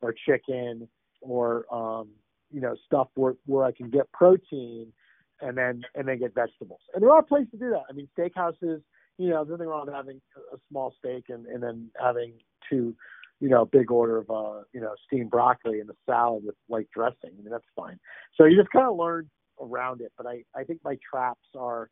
or 0.00 0.14
chicken 0.26 0.88
or 1.20 1.66
um, 1.72 2.08
you 2.50 2.60
know 2.60 2.74
stuff 2.86 3.08
where 3.14 3.34
where 3.46 3.64
I 3.64 3.72
can 3.72 3.90
get 3.90 4.10
protein 4.12 4.92
and 5.40 5.56
then 5.56 5.82
and 5.94 6.08
then 6.08 6.18
get 6.18 6.34
vegetables. 6.34 6.80
And 6.94 7.02
there 7.02 7.12
are 7.12 7.22
places 7.22 7.50
to 7.52 7.58
do 7.58 7.70
that. 7.70 7.84
I 7.88 7.92
mean, 7.92 8.08
steakhouses 8.18 8.82
you 9.18 9.30
know, 9.30 9.44
there's 9.44 9.58
nothing 9.58 9.68
wrong 9.68 9.86
with 9.86 9.94
having 9.94 10.20
a 10.54 10.56
small 10.70 10.94
steak 10.98 11.24
and, 11.28 11.44
and 11.46 11.62
then 11.62 11.90
having 12.00 12.32
two, 12.70 12.94
you 13.40 13.48
know, 13.48 13.64
big 13.64 13.90
order 13.90 14.18
of, 14.18 14.30
uh, 14.30 14.62
you 14.72 14.80
know, 14.80 14.94
steamed 15.06 15.30
broccoli 15.30 15.80
and 15.80 15.88
a 15.90 15.94
salad 16.06 16.44
with 16.44 16.56
white 16.66 16.88
dressing. 16.94 17.30
I 17.38 17.42
mean, 17.42 17.50
that's 17.50 17.64
fine. 17.76 17.98
So 18.34 18.44
you 18.44 18.56
just 18.56 18.70
kind 18.70 18.86
of 18.86 18.96
learn 18.96 19.30
around 19.60 20.00
it. 20.00 20.12
But 20.16 20.26
I, 20.26 20.44
I 20.54 20.64
think 20.64 20.80
my 20.84 20.96
traps 21.08 21.46
are, 21.56 21.90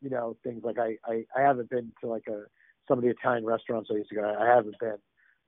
you 0.00 0.10
know, 0.10 0.36
things 0.44 0.62
like 0.64 0.78
I, 0.78 0.96
I, 1.04 1.24
I 1.36 1.40
haven't 1.40 1.70
been 1.70 1.92
to 2.00 2.08
like 2.08 2.26
a, 2.28 2.44
some 2.86 2.98
of 2.98 3.04
the 3.04 3.10
Italian 3.10 3.44
restaurants 3.44 3.90
I 3.90 3.96
used 3.96 4.10
to 4.10 4.16
go. 4.16 4.36
I 4.38 4.46
haven't 4.46 4.78
been, 4.78 4.98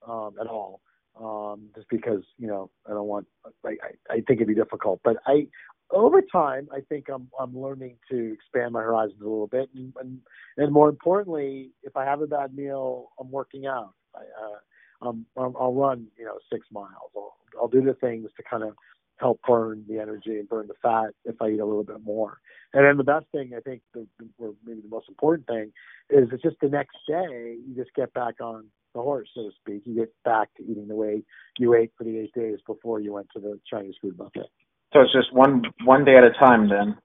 um, 0.07 0.35
at 0.39 0.47
all. 0.47 0.81
Um, 1.19 1.69
just 1.75 1.89
because, 1.89 2.23
you 2.37 2.47
know, 2.47 2.69
I 2.85 2.91
don't 2.91 3.07
want, 3.07 3.25
I, 3.65 3.69
I, 3.69 4.13
I 4.13 4.15
think 4.15 4.39
it'd 4.39 4.47
be 4.47 4.53
difficult, 4.53 5.01
but 5.03 5.17
I, 5.25 5.47
over 5.91 6.21
time, 6.21 6.67
I 6.71 6.81
think 6.81 7.05
I'm 7.07 7.29
I'm 7.39 7.57
learning 7.57 7.95
to 8.11 8.33
expand 8.33 8.73
my 8.73 8.81
horizons 8.81 9.21
a 9.21 9.23
little 9.23 9.47
bit, 9.47 9.69
and 9.73 9.93
and, 10.01 10.19
and 10.57 10.73
more 10.73 10.89
importantly, 10.89 11.71
if 11.83 11.95
I 11.95 12.03
have 12.03 12.21
a 12.21 12.27
bad 12.27 12.53
meal, 12.53 13.11
I'm 13.19 13.31
working 13.31 13.67
out. 13.67 13.93
I, 14.17 15.05
uh, 15.05 15.09
um, 15.09 15.25
I'll 15.37 15.73
run, 15.73 16.07
you 16.17 16.25
know, 16.25 16.37
six 16.51 16.65
miles. 16.71 17.11
I'll, 17.15 17.35
I'll 17.59 17.67
do 17.67 17.83
the 17.83 17.93
things 17.93 18.29
to 18.37 18.43
kind 18.43 18.63
of 18.63 18.73
help 19.17 19.39
burn 19.47 19.83
the 19.87 19.99
energy 19.99 20.37
and 20.39 20.47
burn 20.47 20.67
the 20.67 20.73
fat 20.81 21.13
if 21.25 21.41
I 21.41 21.49
eat 21.49 21.59
a 21.59 21.65
little 21.65 21.83
bit 21.83 22.03
more. 22.03 22.39
And 22.73 22.85
then 22.85 22.97
the 22.97 23.03
best 23.03 23.25
thing, 23.31 23.53
I 23.55 23.61
think, 23.61 23.81
the, 23.93 24.07
the, 24.19 24.27
or 24.37 24.53
maybe 24.65 24.81
the 24.81 24.89
most 24.89 25.09
important 25.09 25.47
thing, 25.47 25.71
is 26.09 26.29
it's 26.31 26.43
just 26.43 26.57
the 26.61 26.69
next 26.69 26.97
day 27.07 27.57
you 27.67 27.73
just 27.75 27.93
get 27.95 28.13
back 28.13 28.35
on 28.41 28.65
the 28.93 29.01
horse, 29.01 29.29
so 29.33 29.43
to 29.43 29.51
speak. 29.59 29.83
You 29.85 29.95
get 29.95 30.13
back 30.23 30.49
to 30.57 30.63
eating 30.63 30.87
the 30.87 30.95
way 30.95 31.23
you 31.57 31.73
ate 31.73 31.91
for 31.97 32.03
the 32.03 32.19
eight 32.19 32.33
days 32.33 32.59
before 32.65 32.99
you 32.99 33.13
went 33.13 33.27
to 33.35 33.39
the 33.39 33.59
Chinese 33.69 33.95
food 34.01 34.17
buffet. 34.17 34.49
So 34.93 35.01
it's 35.01 35.13
just 35.13 35.33
one 35.33 35.63
one 35.83 36.05
day 36.05 36.15
at 36.15 36.23
a 36.23 36.31
time 36.31 36.69
then. 36.69 36.97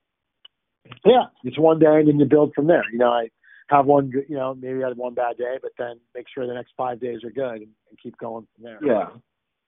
Yeah, 1.04 1.24
it's 1.44 1.58
one 1.58 1.78
day 1.78 1.86
and 1.86 2.08
then 2.08 2.18
you 2.18 2.26
build 2.26 2.52
from 2.54 2.66
there. 2.66 2.84
You 2.92 2.98
know, 2.98 3.10
I 3.10 3.28
have 3.72 3.86
one 3.86 4.12
you 4.28 4.36
know, 4.36 4.54
maybe 4.54 4.84
I 4.84 4.88
had 4.88 4.96
one 4.96 5.14
bad 5.14 5.36
day, 5.38 5.56
but 5.60 5.72
then 5.78 5.98
make 6.14 6.26
sure 6.32 6.46
the 6.46 6.54
next 6.54 6.72
five 6.76 7.00
days 7.00 7.24
are 7.24 7.30
good 7.30 7.62
and, 7.62 7.68
and 7.88 7.98
keep 8.02 8.16
going 8.18 8.46
from 8.54 8.64
there. 8.64 8.78
Yeah, 8.84 9.08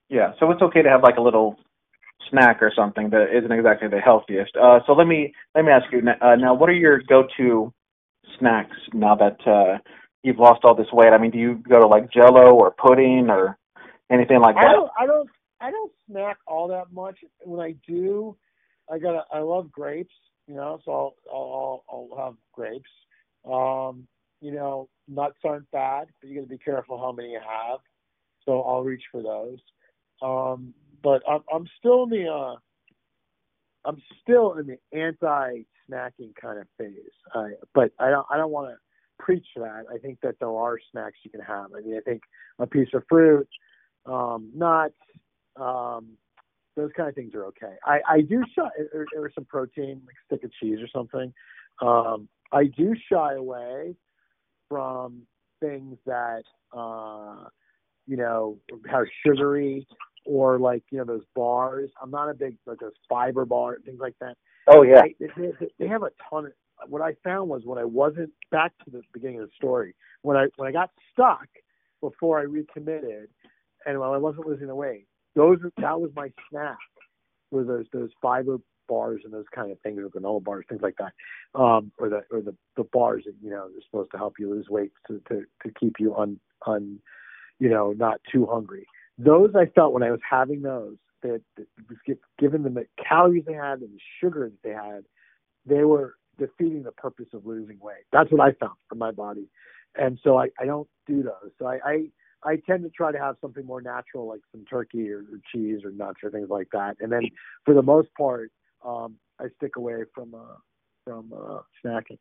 yeah. 0.09 0.33
So 0.39 0.51
it's 0.51 0.63
okay 0.63 0.83
to 0.83 0.89
have 0.89 1.03
like 1.03 1.17
a 1.17 1.23
little 1.23 1.57
snack 2.31 2.63
or 2.63 2.73
something 2.75 3.11
that 3.11 3.37
isn't 3.37 3.53
exactly 3.53 3.89
the 3.89 4.01
healthiest. 4.01 4.57
Uh, 4.57 4.81
so 4.87 4.93
let 4.93 5.07
me 5.07 5.33
let 5.55 5.65
me 5.65 5.73
ask 5.73 5.87
you 5.93 6.03
uh, 6.21 6.37
now. 6.37 6.55
What 6.55 6.69
are 6.69 6.75
your 6.75 7.01
go-to 7.09 7.73
snacks 8.39 8.77
now 8.93 9.15
that 9.17 9.39
uh, 9.47 9.79
you've 10.23 10.39
lost 10.39 10.61
all 10.65 10.75
this 10.75 10.93
weight? 10.93 11.13
I 11.13 11.19
mean, 11.19 11.31
do 11.31 11.39
you 11.39 11.63
go 11.69 11.81
to 11.81 11.87
like 11.87 12.11
Jello 12.13 12.55
or 12.55 12.73
pudding 12.73 13.29
or 13.31 13.59
anything 14.11 14.41
like 14.41 14.57
that? 14.57 14.67
I 14.67 14.73
don't. 14.73 14.91
I 14.99 15.07
don't. 15.07 15.31
I 15.61 15.71
don't 15.71 15.93
snack 16.11 16.39
all 16.47 16.69
that 16.69 16.93
much. 16.93 17.19
When 17.43 17.61
I 17.61 17.75
do, 17.87 18.37
I 18.91 18.99
got. 18.99 19.27
I 19.33 19.39
love 19.39 19.71
grapes. 19.71 20.15
You 20.47 20.57
know, 20.57 20.79
so 20.85 20.93
I'll 20.93 21.15
I'll, 21.33 21.85
I'll 21.91 22.25
have 22.25 22.35
grapes. 22.53 22.91
Um, 23.51 24.07
you 24.41 24.53
know, 24.53 24.89
nuts 25.09 25.39
aren't 25.45 25.71
bad, 25.71 26.09
but 26.21 26.29
you 26.29 26.37
got 26.37 26.43
to 26.43 26.49
be 26.49 26.59
careful 26.59 26.99
how 26.99 27.13
many 27.13 27.33
you 27.33 27.41
have. 27.41 27.81
So 28.45 28.63
I'll 28.63 28.83
reach 28.83 29.03
for 29.11 29.23
those. 29.23 29.59
Um, 30.23 30.75
but 31.03 31.23
I'm, 31.29 31.41
I'm 31.53 31.67
still 31.79 32.05
in 32.05 32.11
the 32.11 32.29
uh, 32.29 32.57
I'm 33.87 34.01
still 34.23 34.55
in 34.55 34.67
the 34.67 34.99
anti-snacking 34.99 36.35
kind 36.41 36.59
of 36.59 36.67
phase. 36.79 36.95
I, 37.35 37.51
but 37.75 37.93
I 37.99 38.11
don't 38.11 38.27
I 38.31 38.37
don't 38.37 38.51
want 38.51 38.71
to 38.71 38.77
preach 39.19 39.47
that. 39.57 39.85
I 39.93 39.99
think 39.99 40.19
that 40.23 40.37
there 40.41 40.51
are 40.51 40.79
snacks 40.93 41.19
you 41.25 41.31
can 41.31 41.41
have. 41.41 41.67
I 41.77 41.81
mean, 41.81 41.97
I 41.97 42.01
think 42.01 42.23
a 42.59 42.67
piece 42.67 42.89
of 42.95 43.03
fruit, 43.09 43.49
um, 44.07 44.51
nuts, 44.55 44.95
um, 45.57 46.17
those 46.77 46.91
kind 46.97 47.09
of 47.09 47.15
things 47.15 47.35
are 47.35 47.47
okay. 47.47 47.75
I, 47.85 48.01
I 48.09 48.21
do 48.21 48.43
or, 48.93 49.07
or 49.17 49.31
some 49.35 49.45
protein, 49.45 50.03
like 50.07 50.17
stick 50.27 50.45
of 50.45 50.53
cheese 50.61 50.79
or 50.81 50.89
something. 50.89 51.33
Um, 51.81 52.29
I 52.55 52.65
do 52.65 52.95
shy 53.11 53.35
away 53.35 53.97
from 54.69 55.23
things 55.61 55.99
that 56.07 56.43
uh, 56.73 57.45
you 58.07 58.17
know 58.17 58.59
are 58.93 59.09
sugary 59.27 59.87
or 60.27 60.59
like 60.59 60.83
you 60.91 60.99
know 60.99 61.05
those 61.05 61.25
bars. 61.35 61.91
I'm 62.03 62.11
not 62.11 62.31
a 62.31 62.35
big 62.35 62.57
like 62.67 62.79
those 62.79 62.93
fiber 63.09 63.45
bars 63.45 63.83
things 63.85 64.01
like 64.01 64.15
that. 64.21 64.37
Oh 64.69 64.83
yeah, 64.83 65.03
they, 65.21 65.27
they, 65.37 65.53
they 65.79 65.89
have 65.89 66.03
a 66.03 66.11
ton 66.31 66.47
of. 66.47 66.53
What 66.89 67.03
I 67.03 67.15
found 67.25 67.49
was 67.49 67.63
when 67.65 67.79
I 67.79 67.85
wasn't 67.85 68.31
back 68.51 68.73
to 68.85 68.91
the 68.91 69.03
beginning 69.13 69.41
of 69.41 69.47
the 69.47 69.53
story 69.57 69.95
when 70.23 70.37
I 70.37 70.47
when 70.57 70.69
I 70.69 70.73
got 70.73 70.91
stuck 71.13 71.49
before 72.01 72.39
I 72.41 72.43
recommitted 72.43 73.29
and 73.87 73.99
while 73.99 74.13
I 74.13 74.19
wasn't 74.19 74.47
losing 74.47 74.67
the 74.67 74.75
weight, 74.75 75.07
those 75.35 75.59
that 75.79 76.01
was 76.01 76.11
my 76.17 76.31
snack. 76.51 76.79
Were 77.51 77.65
those 77.65 77.87
those 77.93 78.11
fiber 78.21 78.59
bars 78.89 79.23
and 79.25 79.33
those 79.33 79.45
kind 79.55 79.71
of 79.71 79.81
things, 79.81 79.99
or 79.99 80.09
granola 80.09 80.43
bars, 80.43 80.65
things 80.69 80.83
like 80.83 80.97
that, 80.99 81.13
um, 81.59 81.93
or 81.99 82.09
the 82.09 82.23
or 82.31 82.41
the 82.41 82.55
the 82.77 82.85
bars 82.85 83.25
that 83.27 83.35
you 83.43 83.51
know 83.51 83.65
are 83.65 83.83
supposed 83.85 84.11
to 84.13 84.17
help 84.17 84.35
you 84.39 84.51
lose 84.51 84.69
weight 84.69 84.93
to 85.07 85.21
to 85.29 85.45
to 85.63 85.73
keep 85.79 85.95
you 85.99 86.15
on 86.15 86.39
on 86.67 86.99
you 87.59 87.69
know 87.69 87.93
not 87.93 88.21
too 88.31 88.47
hungry. 88.47 88.87
Those 89.19 89.51
I 89.55 89.67
felt 89.67 89.93
when 89.93 90.03
I 90.03 90.11
was 90.11 90.21
having 90.29 90.63
those 90.63 90.97
that, 91.23 91.41
that 91.57 92.19
given 92.39 92.63
them 92.63 92.75
the 92.75 92.87
calories 93.09 93.45
they 93.47 93.55
had 93.55 93.81
and 93.81 93.95
the 93.95 94.01
sugar 94.21 94.51
that 94.51 94.63
they 94.63 94.75
had, 94.75 95.05
they 95.67 95.85
were 95.85 96.15
defeating 96.39 96.83
the 96.83 96.93
purpose 96.93 97.29
of 97.33 97.47
losing 97.47 97.79
weight. 97.81 98.05
That's 98.13 98.31
what 98.31 98.41
I 98.41 98.53
found 98.53 98.77
for 98.89 98.97
my 98.97 99.11
body, 99.11 99.49
and 99.97 100.19
so 100.23 100.39
I 100.39 100.49
I 100.59 100.67
don't 100.67 100.89
do 101.07 101.23
those. 101.23 101.53
So 101.59 101.67
I, 101.67 101.79
I 101.85 102.05
I 102.45 102.57
tend 102.57 102.83
to 102.85 102.91
try 102.91 103.11
to 103.11 103.19
have 103.19 103.37
something 103.41 103.65
more 103.65 103.81
natural, 103.81 104.29
like 104.29 104.41
some 104.53 104.65
turkey 104.67 105.11
or, 105.11 105.21
or 105.21 105.41
cheese 105.53 105.81
or 105.85 105.91
nuts 105.91 106.21
or 106.23 106.31
things 106.31 106.51
like 106.51 106.69
that. 106.73 106.97
And 107.01 107.11
then, 107.11 107.23
for 107.65 107.75
the 107.75 107.83
most 107.83 108.09
part, 108.17 108.51
um, 108.85 109.17
I 109.41 109.47
stick 109.57 109.77
away 109.77 110.05
from 110.15 110.35
uh, 110.35 110.57
from 111.05 111.33
uh, 111.33 111.61
snacking. 111.85 112.19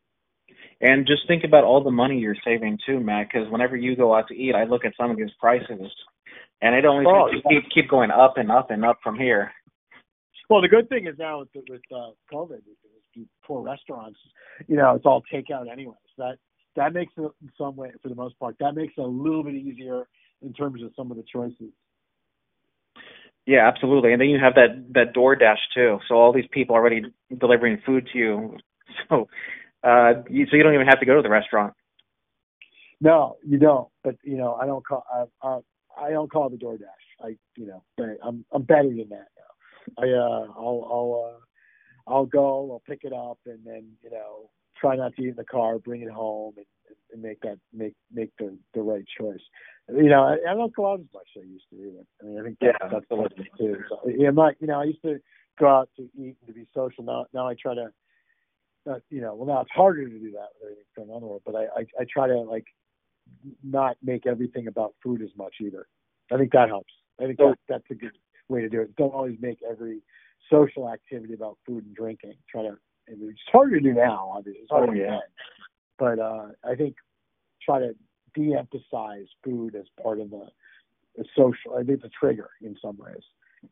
And 0.82 1.08
just 1.08 1.28
think 1.28 1.44
about 1.44 1.64
all 1.64 1.84
the 1.84 1.92
money 1.92 2.20
you're 2.20 2.36
saving 2.44 2.78
too, 2.86 3.00
Matt. 3.00 3.28
Because 3.32 3.50
whenever 3.50 3.76
you 3.76 3.96
go 3.96 4.14
out 4.14 4.28
to 4.28 4.36
eat, 4.36 4.56
I 4.56 4.66
look 4.66 4.86
at 4.86 4.94
some 5.00 5.12
of 5.12 5.18
these 5.18 5.32
prices, 5.40 5.92
and 6.62 6.76
it 6.76 6.86
only 6.86 7.06
oh, 7.08 7.28
yeah. 7.28 7.42
keep 7.50 7.72
keep 7.74 7.90
going 7.90 8.12
up 8.12 8.38
and 8.38 8.52
up 8.52 8.72
and 8.72 8.84
up 8.84 9.00
from 9.04 9.18
here. 9.18 9.52
Well, 10.50 10.62
the 10.62 10.68
good 10.68 10.90
thing 10.90 11.08
is 11.08 11.16
now 11.18 11.40
with 11.40 11.50
with 11.70 11.82
uh, 11.92 12.12
COVID, 12.32 12.60
these 13.16 13.26
poor 13.46 13.62
restaurants, 13.64 14.20
you 14.68 14.76
know, 14.76 14.96
it's 14.96 15.06
all 15.06 15.24
takeout 15.34 15.72
anyway. 15.72 15.96
So 16.16 16.24
that 16.24 16.38
that 16.76 16.94
makes 16.94 17.14
it 17.18 17.22
in 17.22 17.52
some 17.58 17.76
way, 17.76 17.92
for 18.02 18.10
the 18.10 18.16
most 18.16 18.38
part, 18.40 18.56
that 18.60 18.74
makes 18.74 18.94
it 18.98 19.02
a 19.02 19.06
little 19.06 19.44
bit 19.44 19.56
easier 19.56 20.04
in 20.42 20.54
terms 20.54 20.84
of 20.84 20.92
some 20.96 21.12
of 21.12 21.18
the 21.18 21.24
choices. 21.32 21.72
Yeah, 23.46 23.68
absolutely. 23.68 24.14
And 24.14 24.22
then 24.22 24.30
you 24.30 24.40
have 24.40 24.56
that 24.56 24.94
that 24.94 25.14
DoorDash 25.14 25.58
too. 25.74 26.00
So 26.08 26.16
all 26.16 26.32
these 26.34 26.48
people 26.52 26.76
already 26.76 27.04
delivering 27.38 27.82
food 27.86 28.08
to 28.14 28.18
you. 28.18 28.58
So 29.10 29.28
uh 29.84 30.22
you, 30.30 30.46
so 30.52 30.56
you 30.56 30.62
don't 30.62 30.76
even 30.76 30.86
have 30.86 31.00
to 31.00 31.06
go 31.08 31.16
to 31.16 31.22
the 31.24 31.30
restaurant. 31.30 31.74
No, 33.02 33.38
you 33.44 33.58
don't. 33.58 33.88
But 34.04 34.16
you 34.24 34.38
know, 34.38 34.54
I 34.54 34.68
don't 34.68 34.86
call 34.86 35.04
I 35.12 35.26
I, 35.48 35.60
I 35.98 36.10
don't 36.12 36.32
call 36.32 36.50
the 36.50 36.58
DoorDash. 36.58 37.26
I 37.26 37.36
you 37.58 37.66
know, 37.66 37.84
but 37.98 38.18
I'm 38.24 38.46
I'm 38.52 38.62
better 38.64 38.90
than 38.90 39.10
that 39.10 39.30
now. 39.36 40.04
I 40.04 40.10
uh 40.10 40.48
I'll 40.56 40.88
I'll 40.92 41.34
uh 41.34 41.40
I'll 42.08 42.26
go, 42.26 42.72
I'll 42.72 42.84
pick 42.86 43.04
it 43.04 43.14
up 43.14 43.40
and 43.46 43.60
then, 43.66 43.94
you 44.04 44.10
know, 44.12 44.50
try 44.80 44.96
not 44.96 45.16
to 45.16 45.22
eat 45.22 45.30
in 45.30 45.36
the 45.36 45.46
car, 45.46 45.80
bring 45.80 46.02
it 46.02 46.10
home 46.12 46.54
and, 46.58 46.66
and 47.14 47.22
make 47.22 47.40
that 47.42 47.58
make 47.72 47.94
make 48.12 48.32
the 48.38 48.58
the 48.74 48.82
right 48.82 49.06
choice 49.20 49.42
you 49.90 50.10
know, 50.10 50.24
I, 50.24 50.38
I 50.50 50.54
don't 50.54 50.74
go 50.74 50.92
out 50.92 51.00
as 51.00 51.06
much 51.14 51.28
as 51.36 51.44
I 51.44 51.46
used 51.46 51.66
to 51.72 51.76
either. 51.76 52.06
I 52.22 52.26
mean, 52.26 52.40
I 52.40 52.44
think 52.44 52.60
that, 52.60 52.76
yeah, 52.82 52.88
that's 52.90 53.06
the 53.10 53.16
one 53.16 53.30
too. 53.58 53.78
So, 53.90 54.00
yeah, 54.06 54.30
not, 54.30 54.56
you 54.60 54.68
know, 54.68 54.80
I 54.80 54.86
used 54.86 55.02
to 55.04 55.20
go 55.60 55.68
out 55.68 55.90
to 55.98 56.04
eat 56.18 56.38
and 56.40 56.48
to 56.48 56.54
be 56.54 56.66
social. 56.74 57.04
Now, 57.04 57.26
now 57.34 57.48
I 57.48 57.56
try 57.62 57.76
to, 57.76 57.92
uh, 58.90 59.00
you 59.10 59.22
know, 59.22 59.36
well 59.36 59.48
now 59.48 59.62
it's 59.62 59.72
harder 59.72 60.08
to 60.08 60.20
do 60.20 60.32
that 60.32 60.50
with 60.62 60.72
everything 60.72 60.86
going 60.96 61.10
on 61.10 61.16
in 61.18 61.22
the 61.22 61.28
world. 61.28 61.42
But 61.46 61.56
I, 61.56 61.64
I, 61.64 62.02
I 62.02 62.06
try 62.12 62.28
to 62.28 62.40
like 62.40 62.66
not 63.64 63.98
make 64.04 64.26
everything 64.26 64.68
about 64.68 64.94
food 65.04 65.22
as 65.22 65.30
much 65.38 65.56
either. 65.62 65.88
I 66.32 66.38
think 66.38 66.52
that 66.54 66.70
helps. 66.70 66.94
I 67.22 67.26
think 67.26 67.38
that, 67.38 67.56
that's 67.70 67.84
a 67.92 67.96
good 67.96 68.18
way 68.50 68.62
to 68.62 68.70
do 68.70 68.82
it. 68.82 68.96
Don't 68.96 69.14
always 69.14 69.38
make 69.40 69.60
every 69.70 70.02
social 70.52 70.90
activity 70.90 71.34
about 71.34 71.58
food 71.66 71.86
and 71.86 71.96
drinking. 71.96 72.34
Try 72.50 72.64
to. 72.64 72.78
It's 73.08 73.40
harder 73.52 73.80
to 73.80 73.82
do 73.82 73.94
now, 73.94 74.32
obviously. 74.36 74.62
It's 74.62 74.72
harder 74.72 74.92
oh, 74.92 74.96
yeah. 74.96 75.20
But 76.00 76.20
uh, 76.20 76.48
I 76.64 76.76
think 76.76 76.96
try 77.62 77.80
to 77.80 77.96
de-emphasize 78.34 79.28
food 79.44 79.76
as 79.76 79.86
part 80.02 80.20
of 80.20 80.30
the, 80.30 80.48
the 81.18 81.26
social. 81.36 81.76
I 81.76 81.84
think 81.84 81.98
it's 82.00 82.06
a 82.06 82.10
trigger 82.10 82.50
in 82.62 82.76
some 82.82 82.98
ways. 82.98 83.24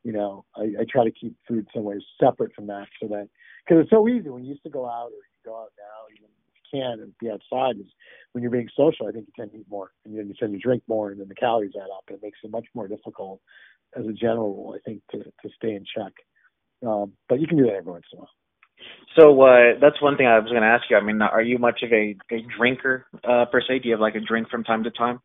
You 0.04 0.14
know, 0.14 0.46
I, 0.56 0.64
I 0.82 0.86
try 0.90 1.04
to 1.04 1.12
keep 1.12 1.36
food 1.48 1.68
some 1.74 1.84
ways 1.84 2.02
separate 2.20 2.54
from 2.56 2.68
that, 2.68 2.88
so 3.02 3.08
that 3.10 3.28
because 3.66 3.82
it's 3.82 3.90
so 3.90 4.08
easy 4.08 4.30
when 4.30 4.44
you 4.44 4.52
used 4.52 4.64
to 4.64 4.70
go 4.70 4.88
out 4.88 5.08
or 5.08 5.20
you 5.20 5.42
go 5.46 5.58
out 5.62 5.72
now, 5.78 6.08
even 6.16 6.30
if 6.30 6.56
you 6.56 6.80
can 6.80 7.00
and 7.02 7.18
be 7.20 7.30
outside. 7.30 7.78
Is 7.78 7.92
when 8.32 8.42
you're 8.42 8.52
being 8.52 8.70
social, 8.76 9.08
I 9.08 9.12
think 9.12 9.28
you 9.28 9.34
tend 9.38 9.52
to 9.52 9.60
eat 9.60 9.66
more 9.70 9.92
and 10.06 10.18
then 10.18 10.28
you 10.28 10.34
tend 10.40 10.54
to 10.54 10.60
drink 10.60 10.84
more, 10.88 11.12
and 11.12 11.20
then 11.20 11.28
the 11.28 11.36
calories 11.36 11.74
add 11.76 11.90
up. 11.96 12.06
It 12.10 12.22
makes 12.24 12.40
it 12.44 12.52
much 12.52 12.68
more 12.74 12.88
difficult, 12.88 13.42
as 13.98 14.06
a 14.06 14.14
general 14.14 14.56
rule, 14.56 14.76
I 14.78 14.80
think, 14.88 15.02
to 15.12 15.18
to 15.24 15.50
stay 15.56 15.76
in 15.76 15.84
check. 15.84 16.14
Um, 16.88 17.14
but 17.28 17.40
you 17.42 17.48
can 17.48 17.58
do 17.58 17.66
that 17.66 17.74
every 17.74 17.92
once 17.92 18.06
in 18.14 18.18
a 18.18 18.22
while. 18.22 18.30
So 19.16 19.42
uh, 19.42 19.80
that's 19.82 20.02
one 20.02 20.16
thing 20.16 20.28
I 20.28 20.40
was 20.40 20.50
going 20.50 20.62
to 20.62 20.68
ask 20.68 20.86
you. 20.90 20.98
I 20.98 21.02
mean, 21.02 21.22
are 21.22 21.42
you 21.42 21.58
much 21.58 21.82
of 21.84 21.92
a, 21.92 22.16
a 22.32 22.46
drinker 22.58 23.06
uh, 23.28 23.46
per 23.52 23.62
se? 23.62 23.80
Do 23.80 23.90
you 23.90 23.94
have 23.94 24.02
like 24.02 24.16
a 24.16 24.22
drink 24.22 24.50
from 24.50 24.64
time 24.64 24.84
to 24.84 24.92
time? 24.92 25.20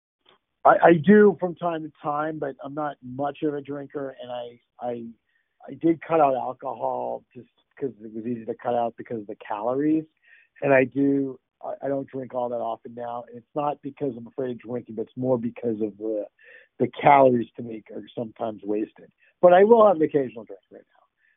I, 0.64 0.71
I 0.83 0.92
do 0.95 1.37
from 1.38 1.55
time 1.55 1.83
to 1.83 1.92
time, 2.03 2.38
but 2.38 2.57
I'm 2.64 2.75
not 2.75 2.97
much 3.05 3.38
of 3.45 3.55
a 3.55 3.61
drinker, 3.61 4.16
and 4.21 4.33
I 4.33 4.59
I 4.81 5.05
I 5.69 5.75
did 5.81 6.01
cut 6.03 6.21
out 6.21 6.35
alcohol 6.35 7.25
just 7.33 7.49
because 7.71 7.95
it 8.03 8.12
was 8.12 8.27
easy 8.27 8.45
to 8.45 8.55
cut 8.55 8.75
out 8.75 8.95
because 8.97 9.21
of 9.21 9.27
the 9.29 9.37
calories, 9.47 10.05
and 10.62 10.75
I 10.75 10.85
do 10.85 11.38
I, 11.64 11.75
I 11.85 11.88
don't 11.88 12.09
drink 12.09 12.35
all 12.35 12.49
that 12.49 12.57
often 12.57 12.95
now. 12.95 13.25
And 13.29 13.38
it's 13.38 13.55
not 13.55 13.81
because 13.83 14.14
I'm 14.16 14.27
afraid 14.27 14.51
of 14.51 14.59
drinking, 14.59 14.97
but 14.97 15.03
it's 15.03 15.16
more 15.16 15.38
because 15.38 15.81
of 15.81 15.97
the 15.99 16.25
the 16.79 16.88
calories 17.01 17.49
to 17.57 17.62
me 17.62 17.85
are 17.95 18.03
sometimes 18.16 18.62
wasted. 18.64 19.11
But 19.40 19.53
I 19.53 19.64
will 19.64 19.87
have 19.87 19.97
an 19.97 20.03
occasional 20.03 20.45
drink 20.45 20.61
right 20.73 20.83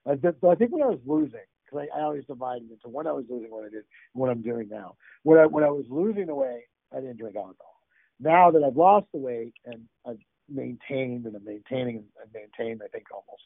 now. 0.08 0.12
I, 0.12 0.52
I 0.52 0.56
think 0.56 0.72
when 0.72 0.84
I 0.84 0.88
was 0.88 1.00
losing, 1.06 1.40
because 1.70 1.88
I, 1.94 2.00
I 2.00 2.04
always 2.04 2.26
divide 2.26 2.62
it 2.62 2.72
into 2.72 2.90
when 2.90 3.08
I 3.08 3.12
was 3.12 3.26
losing 3.30 3.52
what 3.52 3.66
I 3.66 3.70
did, 3.70 3.84
what 4.14 4.30
I'm 4.30 4.42
doing 4.42 4.68
now. 4.70 4.96
When 5.24 5.40
I 5.40 5.46
when 5.46 5.64
I 5.64 5.70
was 5.70 5.86
losing 5.90 6.28
the 6.28 6.36
weight, 6.36 6.66
I 6.96 6.98
didn't 7.00 7.18
drink 7.18 7.36
alcohol. 7.36 7.82
Now 8.20 8.52
that 8.52 8.64
I've 8.64 8.76
lost 8.76 9.08
the 9.14 9.20
weight 9.20 9.54
and 9.66 9.82
I've 10.08 10.20
maintained 10.50 11.26
and 11.26 11.36
I'm 11.36 11.46
maintaining 11.46 11.98
and 11.98 12.34
maintained, 12.34 12.82
I 12.84 12.88
think 12.88 13.06
almost 13.12 13.44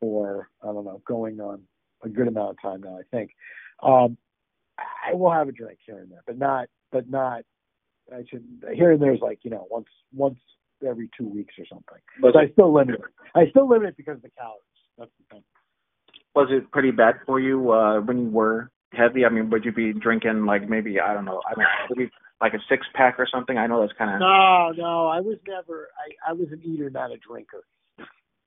for 0.00 0.48
I 0.62 0.66
don't 0.66 0.84
know, 0.84 1.02
going 1.06 1.40
on 1.40 1.62
a 2.04 2.08
good 2.08 2.28
amount 2.28 2.50
of 2.50 2.62
time 2.62 2.82
now. 2.82 2.98
I 2.98 3.02
think 3.10 3.30
um, 3.82 4.16
I 4.78 5.14
will 5.14 5.32
have 5.32 5.48
a 5.48 5.52
drink 5.52 5.78
here 5.84 5.98
and 5.98 6.10
there, 6.10 6.22
but 6.26 6.38
not 6.38 6.68
but 6.92 7.08
not. 7.08 7.42
I 8.12 8.24
should 8.30 8.44
here 8.74 8.92
and 8.92 9.02
there's 9.02 9.20
like 9.20 9.40
you 9.42 9.50
know 9.50 9.66
once 9.70 9.88
once 10.14 10.38
every 10.86 11.10
two 11.18 11.28
weeks 11.28 11.54
or 11.58 11.64
something. 11.68 11.98
But 12.20 12.36
I 12.36 12.48
still 12.52 12.72
limit 12.72 12.94
it. 12.94 13.00
I 13.34 13.50
still 13.50 13.68
limit 13.68 13.90
it 13.90 13.96
because 13.96 14.16
of 14.16 14.22
the 14.22 14.30
calories. 14.30 14.62
That's 14.96 15.10
the 15.18 15.34
thing 15.34 15.44
was 16.38 16.48
it 16.52 16.70
pretty 16.70 16.92
bad 16.92 17.16
for 17.26 17.40
you 17.40 17.72
uh 17.72 18.00
when 18.00 18.18
you 18.18 18.30
were 18.30 18.70
heavy? 18.92 19.24
I 19.24 19.28
mean, 19.28 19.50
would 19.50 19.64
you 19.64 19.72
be 19.72 19.92
drinking 19.92 20.46
like 20.46 20.68
maybe 20.68 21.00
I 21.00 21.12
don't 21.12 21.24
know, 21.24 21.42
I 21.48 21.54
don't 21.54 21.66
maybe 21.90 22.10
like 22.40 22.54
a 22.54 22.58
six 22.68 22.86
pack 22.94 23.18
or 23.18 23.26
something? 23.32 23.58
I 23.58 23.66
know 23.66 23.80
that's 23.80 23.98
kind 23.98 24.14
of 24.14 24.20
no, 24.20 24.70
no. 24.76 25.06
I 25.08 25.20
was 25.20 25.38
never. 25.46 25.88
I 25.98 26.30
I 26.30 26.32
was 26.32 26.48
an 26.52 26.62
eater, 26.64 26.90
not 26.90 27.10
a 27.10 27.16
drinker. 27.16 27.64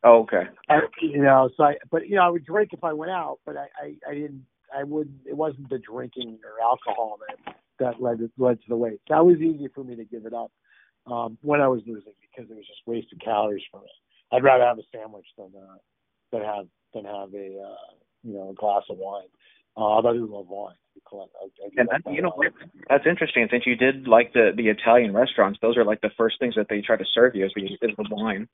Oh, 0.04 0.22
okay. 0.22 0.44
I, 0.68 0.80
you 1.02 1.22
know, 1.22 1.50
so 1.56 1.64
I, 1.64 1.76
but 1.92 2.08
you 2.08 2.16
know, 2.16 2.24
I 2.24 2.30
would 2.30 2.46
drink 2.46 2.72
if 2.74 2.84
I 2.84 2.92
went 2.94 3.12
out, 3.12 3.38
but 3.46 3.56
I, 3.56 3.68
I, 3.80 3.96
I 4.10 4.14
didn't, 4.16 4.46
I 4.76 4.84
wouldn't. 4.84 5.18
It 5.28 5.38
wasn't 5.38 5.70
the 5.70 5.78
drinking 5.78 6.40
or 6.44 6.64
alcohol 6.64 7.20
that 7.20 7.56
that 7.80 8.02
led 8.02 8.20
led 8.38 8.60
to 8.62 8.70
the 8.70 8.78
weight. 8.78 9.02
That 9.10 9.26
was 9.26 9.38
easy 9.38 9.68
for 9.76 9.84
me 9.84 9.96
to 9.98 10.06
give 10.06 10.26
it 10.26 10.34
up 10.34 10.52
um, 11.06 11.38
when 11.42 11.62
I 11.62 11.68
was 11.68 11.82
losing 11.86 12.14
because 12.22 12.50
it 12.50 12.56
was 12.56 12.66
just 12.66 12.82
wasted 12.88 13.22
calories 13.24 13.64
for 13.70 13.82
me. 13.82 13.90
I'd 14.32 14.44
rather 14.44 14.64
have 14.64 14.80
a 14.80 14.84
sandwich 14.96 15.28
than 15.38 15.52
uh, 15.56 15.78
than 16.32 16.42
have 16.42 16.66
than 16.94 17.06
have 17.06 17.34
a 17.34 17.60
uh, 17.60 17.94
you 18.24 18.34
know 18.34 18.50
a 18.52 18.54
glass 18.54 18.84
of 18.90 18.98
wine. 18.98 19.28
Uh, 19.78 20.00
I 20.00 20.14
do 20.14 20.28
love 20.30 20.48
wine. 20.48 20.76
I, 21.14 21.16
I 21.16 21.70
and 21.78 21.90
that, 21.90 22.02
you 22.12 22.22
know 22.22 22.34
that's 22.90 23.06
interesting. 23.08 23.48
Since 23.50 23.66
you 23.66 23.76
did 23.76 24.08
like 24.08 24.34
the 24.34 24.52
the 24.56 24.68
Italian 24.68 25.14
restaurants, 25.14 25.60
those 25.62 25.78
are 25.78 25.86
like 25.86 26.02
the 26.02 26.12
first 26.18 26.36
things 26.40 26.56
that 26.56 26.68
they 26.70 26.82
try 26.82 26.98
to 26.98 27.06
serve 27.14 27.36
you 27.36 27.46
is 27.46 27.54
is 27.58 27.96
the 27.98 28.06
wine. 28.10 28.48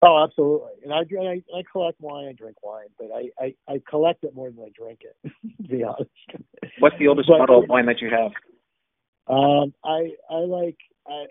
Oh, 0.00 0.22
absolutely. 0.22 0.70
And 0.84 0.92
I, 0.92 0.98
I 0.98 1.58
I 1.58 1.62
collect 1.70 2.00
wine. 2.00 2.28
I 2.28 2.32
drink 2.32 2.62
wine, 2.62 2.88
but 2.98 3.08
I 3.12 3.30
I, 3.42 3.54
I 3.72 3.82
collect 3.88 4.24
it 4.24 4.34
more 4.34 4.50
than 4.50 4.64
I 4.64 4.70
drink 4.76 5.00
it. 5.02 5.32
to 5.62 5.68
be 5.68 5.82
honest. 5.82 6.10
What's 6.78 6.96
the 6.98 7.08
oldest 7.08 7.28
but, 7.28 7.38
bottle 7.38 7.62
of 7.62 7.68
wine 7.68 7.86
that 7.86 8.00
you 8.00 8.10
have? 8.10 8.32
Um, 9.26 9.74
I 9.84 10.12
I 10.30 10.38
like 10.38 10.78
I 11.06 11.26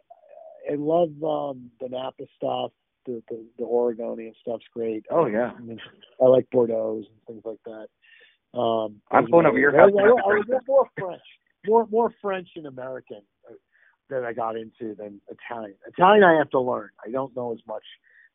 I 0.71 0.75
love 0.75 1.11
um 1.23 1.71
the 1.79 1.89
Napa 1.89 2.23
stuff. 2.35 2.71
The 3.07 3.23
the, 3.29 3.45
the 3.57 3.63
Oregonian 3.63 4.33
stuff's 4.41 4.65
great. 4.73 5.05
Oh 5.09 5.25
yeah. 5.25 5.51
I, 5.57 5.61
mean, 5.61 5.79
I 6.21 6.25
like 6.25 6.47
Bordeaux 6.51 6.97
and 6.97 7.07
things 7.25 7.41
like 7.45 7.59
that. 7.65 8.59
Um, 8.59 9.01
I'm 9.11 9.25
going 9.31 9.45
over 9.45 9.57
your 9.57 9.75
house. 9.75 9.91
I, 9.97 10.03
I, 10.03 10.07
I 10.07 10.11
was 10.11 10.45
more 10.67 10.87
French, 10.99 11.21
more 11.65 11.87
more 11.89 12.13
French 12.21 12.49
and 12.55 12.65
American 12.65 13.21
uh, 13.49 13.53
that 14.09 14.25
I 14.25 14.33
got 14.33 14.57
into 14.57 14.93
than 14.95 15.21
Italian. 15.29 15.75
Italian 15.87 16.23
I 16.23 16.37
have 16.37 16.49
to 16.51 16.59
learn. 16.59 16.89
I 17.05 17.09
don't 17.09 17.35
know 17.35 17.53
as 17.53 17.59
much 17.65 17.83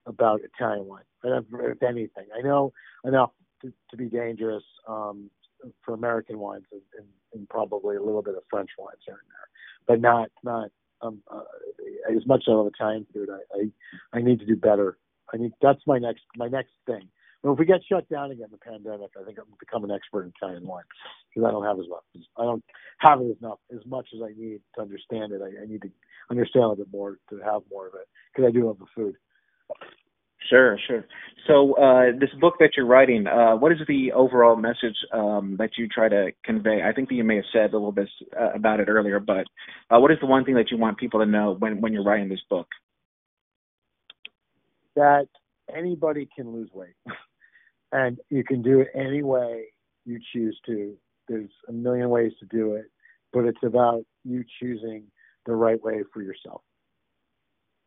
about 0.07 0.41
Italian 0.41 0.87
wine, 0.87 1.05
I 1.25 1.29
don't 1.29 1.47
if 1.53 1.83
anything. 1.83 2.27
I 2.37 2.43
know 2.43 2.73
enough 3.05 3.31
to, 3.63 3.73
to 3.91 3.97
be 3.97 4.07
dangerous 4.07 4.65
um, 4.89 5.31
for 5.85 5.95
American 5.95 6.39
wines 6.39 6.65
and, 6.73 6.81
and, 6.99 7.07
and 7.35 7.49
probably 7.49 7.97
a 7.97 8.03
little 8.03 8.23
bit 8.23 8.35
of 8.35 8.43
French 8.51 8.71
wines 8.79 8.99
here 9.07 9.21
and 9.23 9.31
there, 9.31 9.49
but 9.87 10.01
not 10.01 10.31
not 10.43 10.71
um, 11.03 11.23
uh, 11.31 11.43
as 12.11 12.27
much 12.27 12.45
as 12.47 12.53
I 12.53 12.55
love 12.55 12.67
Italian 12.69 13.07
food. 13.13 13.29
I, 13.31 13.59
I 13.59 14.19
I 14.19 14.23
need 14.23 14.41
to 14.41 14.47
do 14.47 14.57
better. 14.57 14.99
I 15.33 15.37
need 15.37 15.53
that's 15.61 15.81
my 15.87 15.99
next 15.99 16.23
my 16.37 16.49
next 16.49 16.73
thing. 16.87 17.09
Well, 17.43 17.55
if 17.55 17.59
we 17.59 17.67
get 17.67 17.81
shut 17.89 18.09
down 18.09 18.31
again, 18.31 18.47
the 18.53 18.59
pandemic, 18.59 19.11
I 19.21 19.25
think 19.25 19.37
to 19.37 19.43
become 19.59 19.83
an 19.83 19.91
expert 19.91 20.23
in 20.25 20.33
Italian 20.37 20.65
wine 20.65 20.85
because 21.29 21.47
I 21.47 21.51
don't 21.51 21.65
have 21.65 21.79
as 21.81 21.89
much. 21.89 22.25
I 22.37 22.45
don't 22.45 22.65
have 22.99 23.21
it 23.21 23.37
enough 23.41 23.59
as 23.75 23.85
much 23.85 24.07
as 24.15 24.21
I 24.23 24.33
need 24.39 24.61
to 24.77 24.81
understand 24.81 25.33
it. 25.33 25.41
I, 25.43 25.63
I 25.63 25.67
need 25.67 25.83
to 25.83 25.91
understand 26.31 26.73
a 26.73 26.77
bit 26.77 26.93
more 26.93 27.19
to 27.31 27.39
have 27.39 27.63
more 27.71 27.89
of 27.89 27.95
it 27.95 28.07
because 28.33 28.49
I 28.49 28.53
do 28.53 28.69
love 28.69 28.79
the 28.79 28.87
food. 28.95 29.17
Sure, 30.49 30.79
sure. 30.87 31.05
So, 31.47 31.75
uh, 31.75 32.17
this 32.19 32.31
book 32.41 32.55
that 32.61 32.71
you're 32.77 32.87
writing, 32.87 33.27
uh, 33.27 33.57
what 33.57 33.73
is 33.73 33.79
the 33.89 34.13
overall 34.13 34.55
message 34.55 34.97
um, 35.13 35.57
that 35.59 35.71
you 35.77 35.89
try 35.89 36.09
to 36.09 36.31
convey? 36.45 36.83
I 36.83 36.93
think 36.93 37.09
that 37.09 37.17
you 37.17 37.25
may 37.25 37.37
have 37.37 37.45
said 37.53 37.71
a 37.71 37.77
little 37.77 37.93
bit 37.93 38.09
uh, 38.39 38.53
about 38.53 38.79
it 38.79 38.89
earlier, 38.89 39.19
but 39.19 39.45
uh, 39.91 39.99
what 39.99 40.13
is 40.13 40.19
the 40.21 40.27
one 40.27 40.45
thing 40.45 40.55
that 40.55 40.71
you 40.71 40.79
want 40.79 40.99
people 40.99 41.21
to 41.21 41.27
know 41.27 41.57
when, 41.59 41.81
when 41.81 41.93
you're 41.93 42.05
writing 42.05 42.29
this 42.29 42.43
book? 42.49 42.69
That 44.95 45.27
anybody 45.75 46.29
can 46.35 46.53
lose 46.53 46.71
weight, 46.73 46.95
and 47.93 48.19
you 48.31 48.45
can 48.45 48.63
do 48.63 48.81
it 48.81 48.89
any 48.95 49.23
way 49.23 49.65
you 50.05 50.21
choose 50.33 50.59
to. 50.67 50.95
There's 51.29 51.51
a 51.69 51.73
million 51.73 52.09
ways 52.11 52.33
to 52.41 52.47
do 52.47 52.75
it, 52.75 52.87
but 53.33 53.47
it's 53.47 53.63
about 53.65 54.05
you 54.25 54.45
choosing 54.61 55.05
the 55.47 55.55
right 55.55 55.83
way 55.83 56.03
for 56.13 56.23
yourself. 56.23 56.63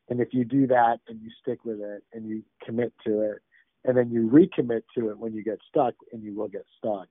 And 0.10 0.20
if 0.20 0.30
you 0.32 0.46
do 0.46 0.68
that 0.68 1.00
and 1.08 1.22
you 1.22 1.30
stick 1.42 1.66
with 1.66 1.80
it 1.80 2.04
and 2.14 2.28
you 2.28 2.44
commit 2.64 2.94
to 3.06 3.22
it, 3.22 3.40
and 3.84 3.96
then 3.98 4.10
you 4.10 4.30
recommit 4.30 4.82
to 4.98 5.10
it 5.10 5.18
when 5.18 5.34
you 5.34 5.44
get 5.44 5.60
stuck, 5.70 5.94
and 6.12 6.24
you 6.24 6.36
will 6.36 6.48
get 6.48 6.66
stuck, 6.78 7.08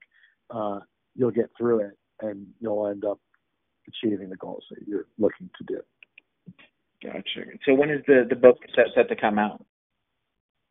uh, 0.50 0.80
you'll 1.14 1.30
get 1.30 1.50
through 1.56 1.80
it 1.80 1.98
and 2.20 2.46
you'll 2.60 2.86
end 2.88 3.04
up 3.04 3.20
achieving 3.88 4.28
the 4.28 4.36
goals 4.36 4.64
that 4.70 4.86
you're 4.86 5.06
looking 5.18 5.50
to 5.58 5.64
do. 5.64 5.80
Gotcha. 7.02 7.44
So 7.66 7.74
when 7.74 7.90
is 7.90 8.02
the 8.06 8.26
the 8.28 8.36
book 8.36 8.58
set 8.74 8.86
set 8.94 9.08
to 9.08 9.16
come 9.16 9.38
out? 9.38 9.64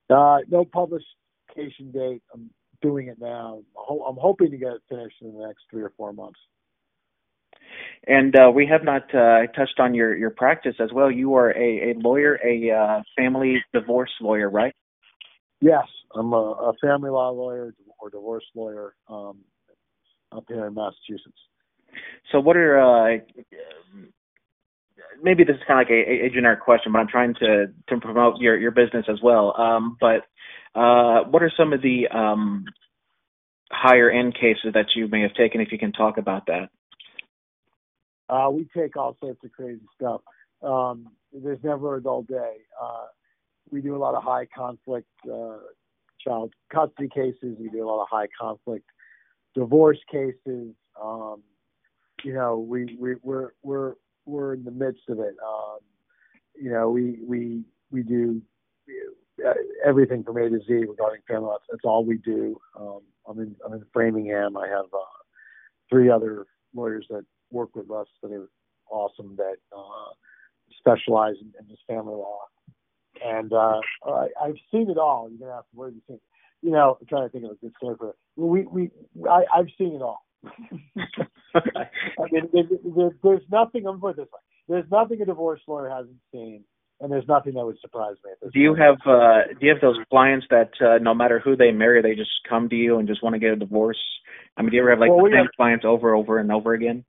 Uh, 0.10 0.40
no 0.50 0.66
publication 0.66 1.92
date. 1.94 2.22
I'm 2.34 2.50
doing 2.82 3.08
it 3.08 3.18
now. 3.20 3.62
I'm 3.78 4.18
hoping 4.18 4.52
to 4.52 4.58
get 4.58 4.74
it 4.74 4.82
finished 4.90 5.18
in 5.22 5.34
the 5.34 5.46
next 5.46 5.64
three 5.70 5.84
or 5.84 5.94
four 5.96 6.12
months. 6.12 6.40
And 8.06 8.36
uh, 8.36 8.52
we 8.52 8.68
have 8.68 8.84
not 8.84 9.04
uh, 9.16 9.48
touched 9.56 9.80
on 9.80 9.94
your, 9.94 10.16
your 10.16 10.30
practice 10.30 10.76
as 10.80 10.90
well. 10.92 11.10
You 11.10 11.36
are 11.36 11.52
a, 11.52 11.92
a 11.92 11.94
lawyer, 11.98 12.38
a 12.44 12.72
uh, 12.72 13.02
family 13.18 13.64
divorce 13.74 14.12
lawyer, 14.20 14.50
right? 14.50 14.74
Yes, 15.62 15.86
I'm 16.14 16.34
a, 16.34 16.36
a 16.36 16.74
family 16.82 17.10
law 17.10 17.30
lawyer 17.30 17.74
or 18.00 18.10
divorce 18.10 18.44
lawyer 18.56 18.96
um, 19.08 19.38
up 20.32 20.44
here 20.48 20.66
in 20.66 20.74
Massachusetts. 20.74 21.40
So, 22.32 22.40
what 22.40 22.58
are 22.58 22.80
uh, 22.80 23.18
maybe 25.22 25.44
this 25.44 25.56
is 25.56 25.62
kind 25.68 25.80
of 25.80 25.88
like 25.88 25.92
a, 25.92 26.26
a 26.26 26.30
generic 26.30 26.62
question, 26.62 26.92
but 26.92 27.00
I'm 27.00 27.08
trying 27.08 27.34
to 27.36 27.68
to 27.90 28.00
promote 28.00 28.40
your 28.40 28.58
your 28.58 28.72
business 28.72 29.06
as 29.10 29.20
well. 29.24 29.56
Um, 29.58 29.98
but 30.00 30.26
uh, 30.76 31.24
what 31.30 31.44
are 31.44 31.52
some 31.56 31.74
of 31.74 31.82
the 31.82 32.08
um, 32.10 32.66
higher 33.72 34.10
end 34.10 34.34
cases 34.36 34.74
that 34.74 34.88
you 34.96 35.08
may 35.08 35.22
have 35.22 35.34
taken, 35.34 35.62
if 35.62 35.72
you 35.72 35.78
can 35.78 35.92
talk 35.92 36.18
about 36.18 36.48
that? 36.48 36.70
Uh, 38.34 38.50
we 38.50 38.68
take 38.76 38.98
all 38.98 39.16
sorts 39.20 39.44
of 39.44 39.52
crazy 39.52 39.86
stuff. 39.96 40.22
Um, 40.64 41.10
there's 41.32 41.64
never 41.64 41.98
a 41.98 42.02
dull 42.02 42.24
day. 42.24 42.56
Uh, 42.82 43.06
we 43.70 43.80
do 43.82 43.96
a 43.96 44.00
lot 44.00 44.16
of 44.16 44.24
high 44.24 44.48
conflict 44.56 45.08
uh, 45.32 45.58
child 46.20 46.54
custody 46.74 47.10
cases. 47.14 47.58
We 47.60 47.70
do 47.70 47.84
a 47.84 47.88
lot 47.88 48.02
of 48.02 48.08
high 48.10 48.28
conflict 48.40 48.86
divorce 49.54 50.00
cases. 50.12 50.74
Um, 51.02 51.44
you 52.24 52.34
know, 52.34 52.58
we, 52.58 52.98
we 53.00 53.16
we're 53.22 53.52
we're 53.62 53.94
we're 54.26 54.54
in 54.54 54.64
the 54.64 54.72
midst 54.72 55.10
of 55.10 55.20
it. 55.20 55.36
Um, 55.46 55.80
you 56.60 56.72
know, 56.72 56.90
we 56.90 57.20
we 57.24 57.64
we 57.92 58.02
do 58.02 58.42
uh, 59.46 59.54
everything 59.86 60.24
from 60.24 60.38
A 60.38 60.50
to 60.50 60.60
Z 60.60 60.74
regarding 60.74 61.22
family 61.28 61.46
law. 61.46 61.58
That's 61.70 61.84
all 61.84 62.04
we 62.04 62.18
do. 62.18 62.60
Um, 62.80 63.02
I'm 63.28 63.40
in 63.40 63.56
I'm 63.64 63.74
in 63.74 63.86
Framingham. 63.94 64.58
I 64.58 64.68
have 64.68 64.86
uh, 64.86 65.22
three 65.88 66.10
other 66.10 66.48
lawyers 66.74 67.06
that 67.12 67.26
work 67.54 67.76
with 67.76 67.90
us 67.92 68.08
that 68.22 68.32
are 68.32 68.50
awesome 68.90 69.36
that 69.38 69.56
uh, 69.76 70.12
specialize 70.80 71.36
in, 71.40 71.54
in 71.60 71.68
this 71.70 71.80
family 71.88 72.16
law. 72.16 72.40
And 73.24 73.54
uh, 73.54 73.80
I, 74.06 74.28
I've 74.44 74.58
seen 74.72 74.90
it 74.90 74.98
all. 74.98 75.30
You're 75.30 75.48
gonna 75.48 75.60
ask 75.60 75.68
where 75.74 75.88
have 75.88 75.96
you 75.96 76.02
seen? 76.08 76.20
You 76.62 76.72
know, 76.72 76.98
I'm 77.00 77.08
trying 77.08 77.28
to 77.28 77.30
think 77.30 77.46
of 77.46 77.52
a 77.52 77.56
good 77.56 77.74
story 77.78 77.96
for 77.98 78.10
it. 78.10 78.16
We 78.36 78.64
we 78.64 78.90
I, 79.30 79.44
I've 79.56 79.70
seen 79.78 79.96
it 79.96 80.02
all. 80.02 80.26
I 81.56 82.26
mean, 82.32 82.50
there, 82.52 82.64
there, 82.96 83.10
there's 83.24 83.44
nothing. 83.52 83.86
I'm 83.88 84.00
put 84.00 84.18
this 84.18 84.26
way. 84.26 84.40
There's 84.68 84.90
nothing 84.92 85.22
a 85.22 85.26
divorce 85.26 85.62
lawyer 85.68 85.90
hasn't 85.90 86.18
seen, 86.32 86.64
and 87.00 87.12
there's 87.12 87.28
nothing 87.28 87.54
that 87.54 87.66
would 87.66 87.80
surprise 87.82 88.16
me. 88.26 88.50
do 88.54 88.60
you 88.60 88.76
have 88.76 88.96
uh, 89.06 89.54
Do 89.60 89.66
you 89.66 89.70
have 89.74 89.82
those 89.82 89.98
clients 90.10 90.48
that 90.50 90.72
uh, 90.82 90.98
no 91.02 91.14
matter 91.14 91.40
who 91.40 91.56
they 91.56 91.72
marry, 91.72 92.02
they 92.02 92.16
just 92.16 92.32
come 92.50 92.70
to 92.70 92.76
you 92.76 92.98
and 92.98 93.08
just 93.08 93.24
want 93.24 93.34
to 93.36 93.40
get 93.40 93.52
a 93.52 93.56
divorce? 93.56 94.00
I 94.58 94.62
mean, 94.62 94.72
do 94.72 94.78
you 94.78 94.84
ever 94.84 94.92
have 94.92 95.00
like 95.00 95.10
well, 95.10 95.26
the 95.26 95.32
same 95.32 95.46
have, 95.46 95.56
clients 95.56 95.86
over, 95.86 96.16
over, 96.16 96.40
and 96.40 96.52
over 96.52 96.74
again? 96.74 97.06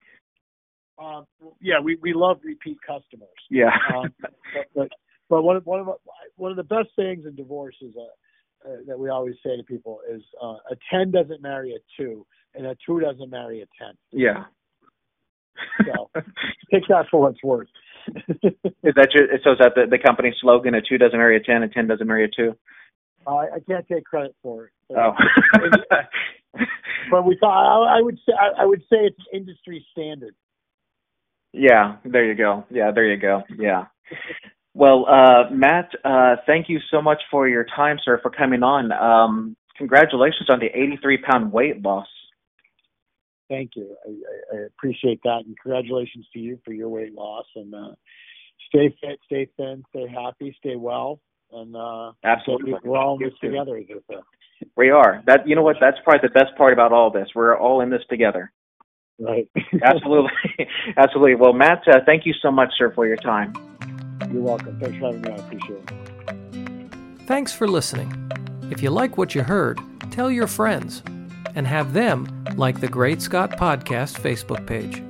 Um, 1.01 1.27
yeah, 1.61 1.81
we, 1.83 1.97
we 2.03 2.13
love 2.13 2.41
repeat 2.45 2.79
customers. 2.87 3.29
Yeah. 3.49 3.71
um, 3.95 4.13
but, 4.21 4.33
but, 4.75 4.89
but 5.29 5.43
one 5.43 5.57
of 5.57 5.65
one 5.65 5.81
of 5.81 5.89
one 6.37 6.51
of 6.51 6.57
the 6.57 6.65
best 6.65 6.89
things 6.97 7.25
in 7.25 7.35
divorce 7.37 7.77
is 7.81 7.95
uh, 7.97 8.69
uh, 8.69 8.77
that 8.87 8.99
we 8.99 9.09
always 9.09 9.37
say 9.45 9.57
to 9.57 9.63
people 9.63 10.01
is 10.13 10.23
uh, 10.43 10.57
a 10.71 10.77
ten 10.91 11.11
doesn't 11.11 11.41
marry 11.41 11.73
a 11.73 11.79
two, 11.97 12.27
and 12.55 12.67
a 12.67 12.77
two 12.85 13.01
doesn't 13.01 13.31
marry 13.31 13.63
a 13.63 13.67
ten. 13.83 13.95
Yeah. 14.11 14.45
So 15.85 16.11
take 16.73 16.85
that 16.89 17.07
for 17.11 17.23
what 17.23 17.33
it's 17.33 17.45
worth. 17.45 17.69
is 18.07 18.95
that 18.97 19.09
your, 19.15 19.29
so? 19.45 19.53
Is 19.53 19.59
that 19.59 19.73
the, 19.77 19.87
the 19.91 19.99
company 19.99 20.35
slogan? 20.41 20.75
A 20.75 20.83
two 20.83 20.99
doesn't 20.99 21.19
marry 21.19 21.37
a 21.37 21.41
ten, 21.41 21.63
a 21.63 21.69
ten 21.69 21.87
doesn't 21.87 22.07
marry 22.07 22.25
a 22.25 22.29
two. 22.29 22.57
Uh, 23.27 23.37
I 23.37 23.61
can't 23.69 23.87
take 23.87 24.05
credit 24.05 24.35
for 24.43 24.67
it. 24.67 24.73
But, 24.89 24.99
oh. 24.99 25.13
but 27.11 27.27
we 27.27 27.37
thought 27.41 27.53
I, 27.53 27.99
I 27.99 28.03
would 28.03 28.19
say 28.27 28.33
I, 28.39 28.63
I 28.63 28.67
would 28.67 28.81
say 28.91 28.99
it's 29.01 29.19
industry 29.33 29.85
standard. 29.93 30.35
Yeah, 31.53 31.97
there 32.05 32.25
you 32.25 32.35
go. 32.35 32.65
Yeah, 32.71 32.91
there 32.93 33.07
you 33.07 33.17
go. 33.17 33.43
Yeah. 33.59 33.87
Well, 34.75 35.07
uh, 35.09 35.51
Matt, 35.51 35.91
uh, 36.05 36.37
thank 36.47 36.69
you 36.69 36.79
so 36.91 37.03
much 37.03 37.21
for 37.31 37.49
your 37.49 37.65
time, 37.65 37.99
sir, 38.05 38.21
for 38.23 38.31
coming 38.31 38.63
on. 38.63 38.93
Um, 38.93 39.57
congratulations 39.77 40.49
on 40.49 40.61
the 40.61 40.67
83 40.67 41.19
pound 41.19 41.53
weight 41.53 41.83
loss. 41.83 42.07
Thank 43.49 43.73
you. 43.75 43.97
I, 44.07 44.57
I, 44.57 44.61
appreciate 44.67 45.21
that, 45.25 45.43
and 45.45 45.57
congratulations 45.61 46.25
to 46.33 46.39
you 46.39 46.61
for 46.65 46.73
your 46.73 46.89
weight 46.89 47.13
loss. 47.13 47.47
And 47.57 47.75
uh, 47.75 47.95
stay 48.69 48.95
fit, 49.01 49.19
stay 49.27 49.49
thin, 49.57 49.83
stay 49.91 50.07
happy, 50.07 50.55
stay 50.61 50.77
well, 50.77 51.21
and 51.53 51.75
uh, 51.75 52.13
absolutely, 52.23 52.75
we're 52.85 52.97
all 52.97 53.19
in 53.21 53.25
this 53.29 53.39
together. 53.41 53.83
We 54.77 54.91
are. 54.91 55.23
That 55.27 55.49
you 55.49 55.57
know 55.57 55.63
what? 55.63 55.77
That's 55.81 55.97
probably 56.05 56.29
the 56.29 56.33
best 56.33 56.57
part 56.57 56.73
about 56.73 56.93
all 56.93 57.11
this. 57.11 57.29
We're 57.35 57.59
all 57.59 57.81
in 57.81 57.91
this 57.91 58.03
together. 58.09 58.53
Right. 59.21 59.49
Absolutely. 59.83 60.31
Absolutely. 60.97 61.35
Well, 61.35 61.53
Matt, 61.53 61.87
uh, 61.87 62.01
thank 62.07 62.25
you 62.25 62.33
so 62.41 62.51
much, 62.51 62.73
sir, 62.77 62.91
for 62.95 63.07
your 63.07 63.17
time. 63.17 63.53
You're 64.33 64.43
welcome. 64.43 64.81
Thanks 64.81 64.99
for 64.99 65.07
having 65.07 65.21
me. 65.23 65.31
I 65.31 65.37
appreciate 65.37 65.83
it. 65.91 67.27
Thanks 67.27 67.53
for 67.53 67.69
listening. 67.69 68.31
If 68.71 68.83
you 68.83 68.91
like 68.91 69.19
what 69.19 69.35
you 69.35 69.43
heard, 69.43 69.79
tell 70.11 70.31
your 70.31 70.47
friends 70.47 71.03
and 71.55 71.67
have 71.67 71.93
them 71.93 72.45
like 72.57 72.81
the 72.81 72.89
Great 72.89 73.21
Scott 73.21 73.53
Podcast 73.53 74.19
Facebook 74.21 74.67
page. 74.67 75.03